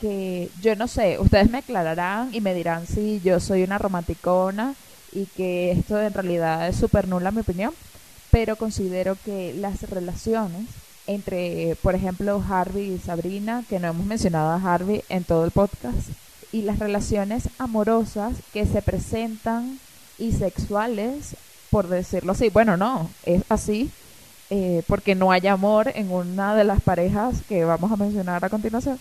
[0.00, 4.74] que yo no sé, ustedes me aclararán y me dirán si yo soy una romanticona
[5.12, 7.72] y que esto en realidad es súper nula mi opinión,
[8.30, 10.66] pero considero que las relaciones
[11.06, 15.50] entre, por ejemplo, Harvey y Sabrina, que no hemos mencionado a Harvey en todo el
[15.50, 16.08] podcast,
[16.50, 19.78] y las relaciones amorosas que se presentan
[20.18, 21.36] y sexuales,
[21.74, 23.90] por decirlo así, bueno, no, es así,
[24.48, 28.48] eh, porque no hay amor en una de las parejas que vamos a mencionar a
[28.48, 29.00] continuación,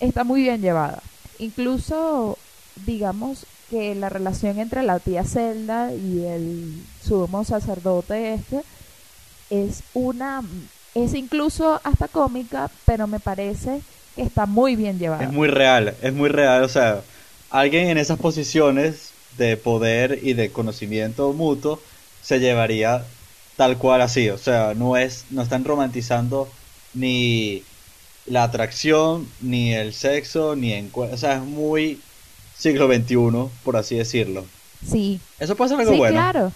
[0.00, 1.02] está muy bien llevada.
[1.38, 2.36] Incluso,
[2.84, 8.60] digamos que la relación entre la tía Zelda y el sumo sacerdote este
[9.48, 10.42] es una
[10.94, 13.80] es incluso hasta cómica, pero me parece
[14.14, 15.24] que está muy bien llevada.
[15.24, 16.64] Es muy real, es muy real.
[16.64, 17.00] O sea,
[17.48, 21.80] alguien en esas posiciones de poder y de conocimiento mutuo
[22.22, 23.04] se llevaría
[23.56, 24.30] tal cual así.
[24.30, 26.48] O sea, no es, no están romantizando
[26.94, 27.62] ni
[28.26, 32.00] la atracción, ni el sexo, ni en o sea, es muy
[32.56, 34.44] siglo XXI, por así decirlo.
[34.88, 35.20] Sí.
[35.38, 36.14] Eso puede ser algo sí, bueno.
[36.14, 36.52] claro.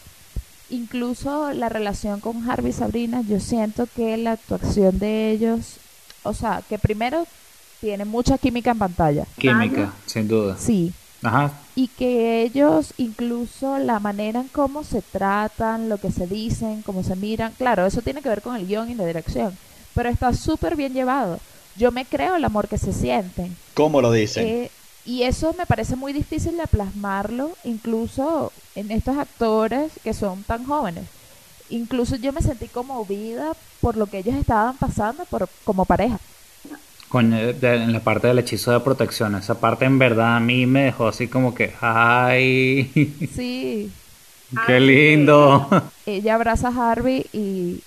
[0.71, 5.77] Incluso la relación con Harvey y Sabrina, yo siento que la actuación de ellos,
[6.23, 7.27] o sea, que primero
[7.81, 9.27] tiene mucha química en pantalla.
[9.39, 10.57] Química, sin duda.
[10.59, 10.93] Sí.
[11.25, 11.53] Ajá.
[11.75, 17.03] Y que ellos, incluso la manera en cómo se tratan, lo que se dicen, cómo
[17.03, 19.57] se miran, claro, eso tiene que ver con el guion y la dirección,
[19.95, 21.41] pero está súper bien llevado.
[21.77, 23.57] Yo me creo el amor que se sienten.
[23.75, 24.47] ¿Cómo lo dicen?
[24.47, 24.71] Eh,
[25.05, 30.65] y eso me parece muy difícil de plasmarlo, incluso en estos actores que son tan
[30.65, 31.05] jóvenes.
[31.71, 36.19] Incluso yo me sentí conmovida por lo que ellos estaban pasando por, como pareja.
[37.15, 40.67] Coño, de- en la parte del hechizo de protección, esa parte en verdad a mí
[40.67, 42.91] me dejó así como que, ay,
[43.37, 43.89] Sí,
[44.67, 45.69] qué lindo.
[46.07, 47.81] ella abraza a Harvey y,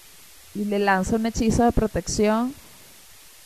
[0.56, 2.54] y le lanza un hechizo de protección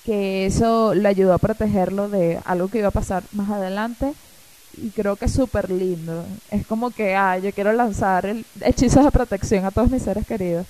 [0.06, 4.14] que eso le ayudó a protegerlo de algo que iba a pasar más adelante
[4.78, 6.24] y creo que es súper lindo.
[6.52, 10.28] Es como que, ah, yo quiero lanzar el hechizo de protección a todos mis seres
[10.28, 10.68] queridos.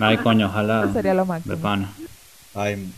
[0.00, 0.90] Ay, coño, ojalá.
[0.94, 1.54] Sería lo máximo.
[1.54, 1.90] De pana.
[2.54, 2.90] Ay,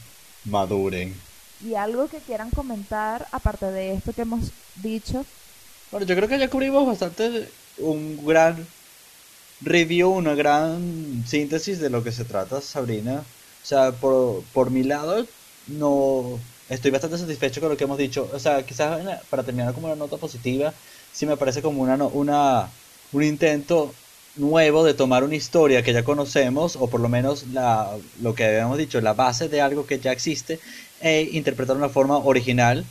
[0.44, 1.22] maduren.
[1.58, 5.26] Y algo que quieran comentar, aparte de esto que hemos dicho,
[5.90, 8.74] Bueno, yo creo que ya cubrimos bastante un gran
[9.60, 13.28] review, una gran síntesis de lo que se trata Sabrina.
[13.62, 15.28] O sea, por, por mi lado,
[15.66, 18.30] no estoy bastante satisfecho con lo que hemos dicho.
[18.32, 20.76] O sea, quizás para terminar como una nota positiva,
[21.10, 22.74] sí me parece como una, no- una,
[23.12, 24.03] un intento
[24.36, 28.44] nuevo de tomar una historia que ya conocemos, o por lo menos la, lo que
[28.44, 30.60] habíamos dicho, la base de algo que ya existe,
[31.00, 32.84] e interpretar una forma original,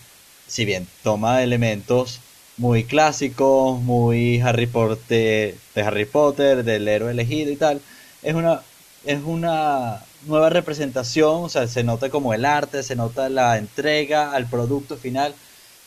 [0.47, 2.19] si bien toma elementos
[2.57, 7.81] muy clásicos, muy Harry Potter, de Harry Potter, del héroe elegido y tal,
[8.21, 8.61] es una,
[9.05, 14.31] es una nueva representación, o sea, se nota como el arte, se nota la entrega
[14.31, 15.33] al producto final,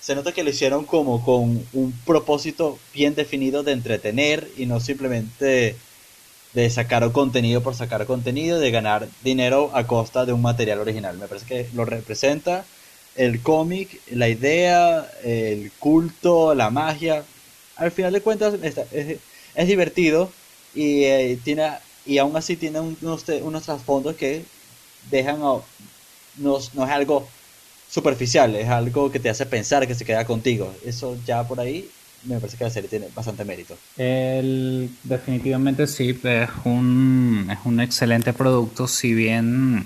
[0.07, 4.79] se nota que lo hicieron como con un propósito bien definido de entretener y no
[4.79, 5.75] simplemente
[6.55, 11.19] de sacar contenido por sacar contenido, de ganar dinero a costa de un material original.
[11.19, 12.65] Me parece que lo representa
[13.17, 17.25] el cómic, la idea, el culto, la magia.
[17.77, 18.77] Al final de cuentas es,
[19.57, 20.31] es divertido
[20.73, 21.71] y eh, tiene
[22.07, 24.45] y aún así tiene un- unos, unos trasfondos que
[25.11, 25.43] dejan
[26.75, 27.27] no es algo
[27.97, 30.67] superficial, es algo que te hace pensar, que se queda contigo.
[30.85, 31.77] Eso ya por ahí
[32.23, 33.75] me parece que la serie tiene bastante mérito.
[33.97, 39.85] El, definitivamente sí, es un, es un excelente producto, si bien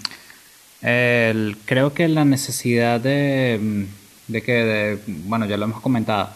[1.67, 3.87] creo que la necesidad de,
[4.29, 6.31] de que, de- bueno, ya lo hemos comentado,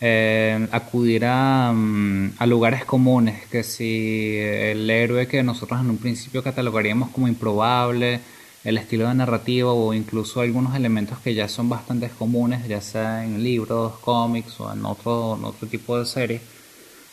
[0.00, 6.42] eh, acudir a, a lugares comunes, que si el héroe que nosotros en un principio
[6.42, 8.20] catalogaríamos como improbable,
[8.64, 13.24] el estilo de narrativa o incluso algunos elementos que ya son bastante comunes, ya sea
[13.24, 16.42] en libros, cómics o en otro, otro tipo de series,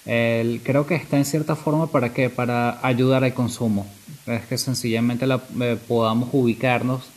[0.05, 3.85] el- creo que está en cierta forma para qué, para ayudar al consumo.
[4.25, 7.09] Es que sencillamente la- eh, podamos ubicarnos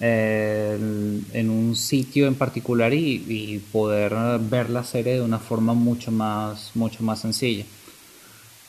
[0.00, 0.76] eh,
[1.32, 6.72] en un sitio en particular y, poder ver la serie de una forma mucho más,
[6.74, 7.64] mucho más sencilla.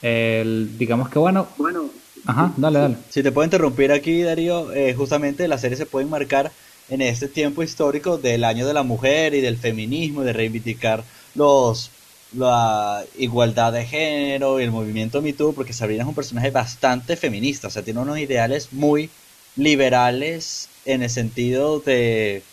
[0.01, 1.84] El- digamos que bueno, Bueno,
[2.25, 2.97] ajá, dale, dale.
[3.09, 6.55] Si te puedo interrumpir aquí, Darío, eh, justamente la serie se puede enmarcar
[6.87, 11.93] en este tiempo histórico del año de la mujer y del feminismo, de reivindicar los
[12.31, 17.15] la igualdad de género y el movimiento Me Too, porque Sabrina es un personaje bastante
[17.15, 19.13] feminista, o sea, tiene unos ideales muy
[19.55, 22.49] liberales en el sentido de,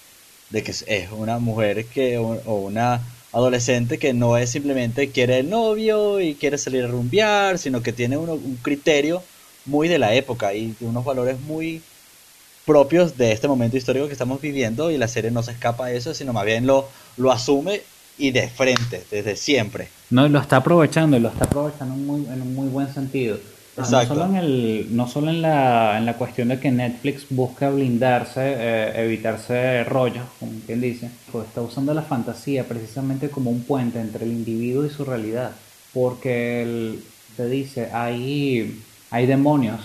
[0.48, 5.48] de que es- una mujer que o una adolescente que no es simplemente quiere el
[5.48, 9.28] novio y quiere salir a rumbear, sino que tiene uno- un criterio
[9.66, 11.82] muy de la época y unos valores muy
[12.64, 15.96] propios de este momento histórico que estamos viviendo y la serie no se escapa de
[15.96, 17.82] eso, sino más bien lo, lo asume
[18.18, 19.88] y de frente, desde siempre.
[20.10, 22.92] No, y lo está aprovechando, y lo está aprovechando en, muy- en un muy buen
[22.92, 23.38] sentido.
[23.76, 24.14] Exacto.
[24.14, 27.70] No solo, en, el, no solo en, la, en la cuestión de que Netflix busca
[27.70, 33.62] blindarse, eh, evitarse rollos, como quien dice, pues está usando la fantasía precisamente como un
[33.62, 35.52] puente entre el individuo y su realidad.
[35.94, 37.02] Porque él
[37.36, 38.78] te dice, hay,
[39.12, 39.80] hay demonios,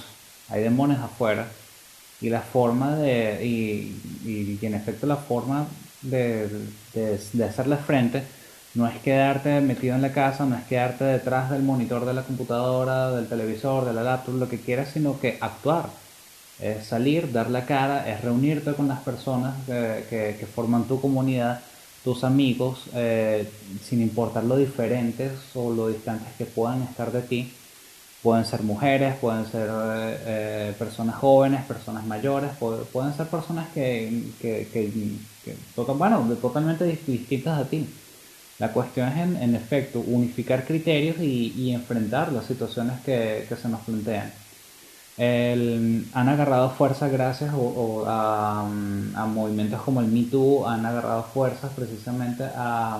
[0.50, 1.48] hay demonios afuera,
[2.20, 5.68] y la forma de, y, en efecto la forma
[6.02, 6.50] de,
[6.94, 8.24] de, hacerle frente
[8.74, 12.24] no es quedarte metido en la casa, no es quedarte detrás del monitor de la
[12.24, 15.90] computadora, del televisor, de la laptop, lo que quieras, sino que actuar.
[16.60, 21.62] Es salir, dar la cara, es reunirte con las personas que forman tu comunidad,
[22.08, 23.46] tus amigos, eh,
[23.84, 27.54] sin importar lo diferentes o lo distantes que puedan estar de ti.
[28.28, 30.24] Pueden ser mujeres, pueden ser eh,
[30.72, 34.92] eh, personas jóvenes, personas mayores, pu- pueden ser personas que, que, que-
[35.44, 35.58] que
[35.94, 37.82] bueno, totalmente dis- distintas a ti.
[38.60, 43.56] La cuestión es, en, en efecto, unificar criterios y, y enfrentar las situaciones que, que
[43.58, 44.34] se nos plantean.
[46.14, 48.64] Han agarrado fuerza gracias a,
[49.28, 53.00] movimientos como el Me Too, han agarrado fuerzas precisamente a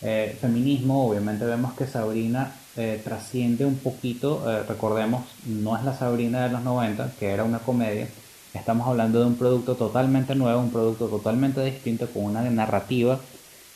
[0.00, 1.08] eh, feminismo.
[1.08, 6.50] Obviamente vemos que Sabrina eh, trasciende un poquito, eh, recordemos, no es la Sabrina de
[6.50, 8.06] los 90, que era una comedia.
[8.54, 13.20] Estamos hablando de un producto totalmente nuevo, un producto totalmente distinto, con una narrativa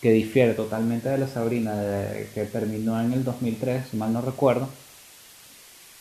[0.00, 4.20] que difiere totalmente de la Sabrina de- que terminó en el 2003, si mal no
[4.20, 4.68] recuerdo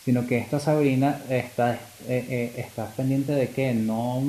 [0.04, 1.78] sino que esta Sabrina está, eh,
[2.28, 4.20] eh, está pendiente de que no,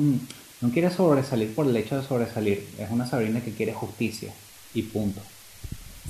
[0.62, 4.32] no quiere sobresalir por el hecho de sobresalir, es una Sabrina que quiere justicia
[4.72, 5.20] y punto.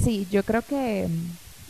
[0.01, 1.09] Sí, yo creo que,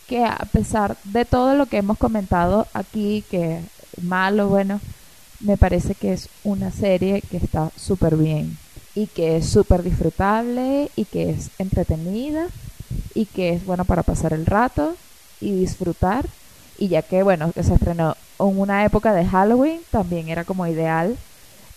[0.07, 3.61] que a pesar de todo lo que hemos comentado aquí, que
[4.03, 4.81] malo, bueno,
[5.41, 8.57] me parece que es una serie que está súper bien
[8.95, 12.47] y que es súper disfrutable y que es entretenida
[13.15, 14.97] y que es bueno para pasar el rato
[15.41, 16.27] y disfrutar.
[16.79, 20.67] Y ya que, bueno, que se estrenó en una época de Halloween, también era como
[20.67, 21.17] ideal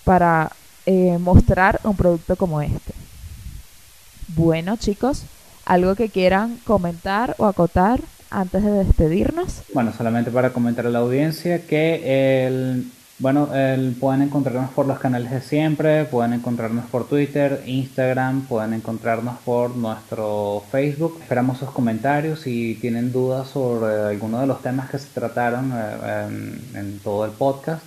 [0.04, 0.52] para
[0.86, 2.94] eh, mostrar un producto como este.
[4.30, 5.24] Bueno, chicos,
[5.66, 8.02] ¿algo que quieran comentar o acotar
[8.32, 9.62] antes de despedirnos?
[9.74, 15.00] Bueno, solamente para comentar a la audiencia que el, bueno, el- pueden encontrarnos por los
[15.00, 21.18] canales de siempre, pueden encontrarnos por Twitter, Instagram, pueden encontrarnos por nuestro Facebook.
[21.22, 26.28] Esperamos sus comentarios si tienen dudas sobre alguno de los temas que se trataron eh,
[26.28, 27.84] en, en todo el podcast.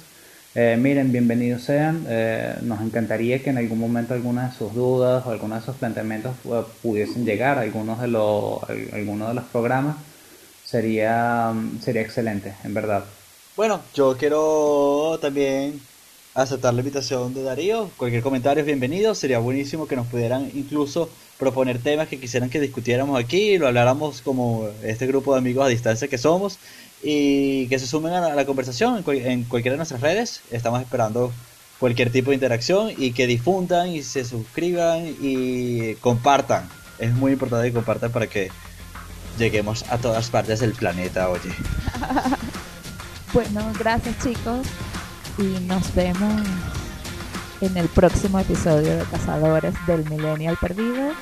[0.54, 2.04] Eh, miren, bienvenidos sean.
[2.08, 5.76] Eh, nos encantaría que en algún momento algunas de sus dudas o algunos de sus
[5.76, 9.96] planteamientos eh, pudiesen llegar a algunos de los, a algunos de los programas.
[10.72, 11.52] Sería,
[11.84, 13.04] sería excelente, en verdad.
[13.58, 15.78] Bueno, yo quiero también
[16.34, 17.90] aceptar la invitación de Darío.
[17.98, 19.14] Cualquier comentario es bienvenido.
[19.14, 24.22] Sería buenísimo que nos pudieran incluso proponer temas que quisieran que discutiéramos aquí, lo habláramos
[24.22, 26.58] como este grupo de amigos a distancia que somos
[27.02, 30.40] y que se sumen a la, conversación en, cual- en cualquiera de nuestras redes.
[30.50, 31.30] Estamos esperando
[31.78, 36.66] cualquier tipo de interacción y que difundan y se suscriban y compartan.
[36.98, 38.48] Es muy importante que compartan para que
[39.38, 41.50] lleguemos a todas partes del planeta, oye.
[43.32, 44.66] Bueno, gracias chicos
[45.38, 46.42] y nos vemos
[47.62, 51.12] en el próximo episodio de Cazadores del Millennial Perdido.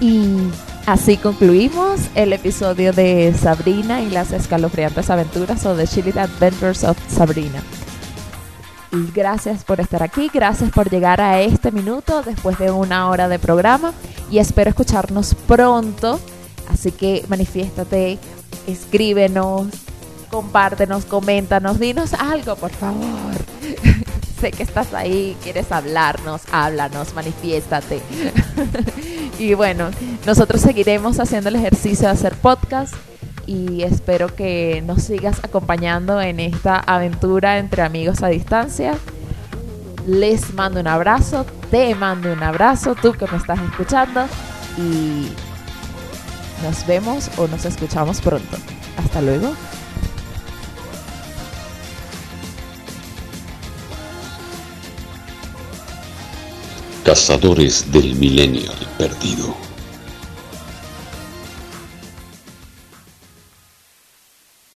[0.00, 0.50] Y
[0.90, 6.98] así concluimos el episodio de Sabrina y las escalofriantes aventuras o The Chilling Adventures of
[7.08, 7.62] Sabrina.
[8.90, 13.28] Y gracias por estar aquí, gracias por llegar a este minuto después de una hora
[13.28, 13.92] de programa
[14.32, 16.18] y espero escucharnos pronto.
[16.68, 18.18] Así que manifiéstate,
[18.66, 19.68] escríbenos,
[20.28, 23.49] compártenos, coméntanos, dinos algo, por favor.
[24.40, 28.00] Sé que estás ahí, quieres hablarnos, háblanos, manifiéstate.
[29.38, 29.90] y bueno,
[30.26, 32.94] nosotros seguiremos haciendo el ejercicio de hacer podcast
[33.46, 38.96] y espero que nos sigas acompañando en esta aventura entre amigos a distancia.
[40.06, 44.24] Les mando un abrazo, te mando un abrazo, tú que me estás escuchando
[44.78, 45.30] y
[46.62, 48.56] nos vemos o nos escuchamos pronto.
[48.96, 49.52] Hasta luego.
[57.10, 59.69] Cazadores del Millennial Perdido.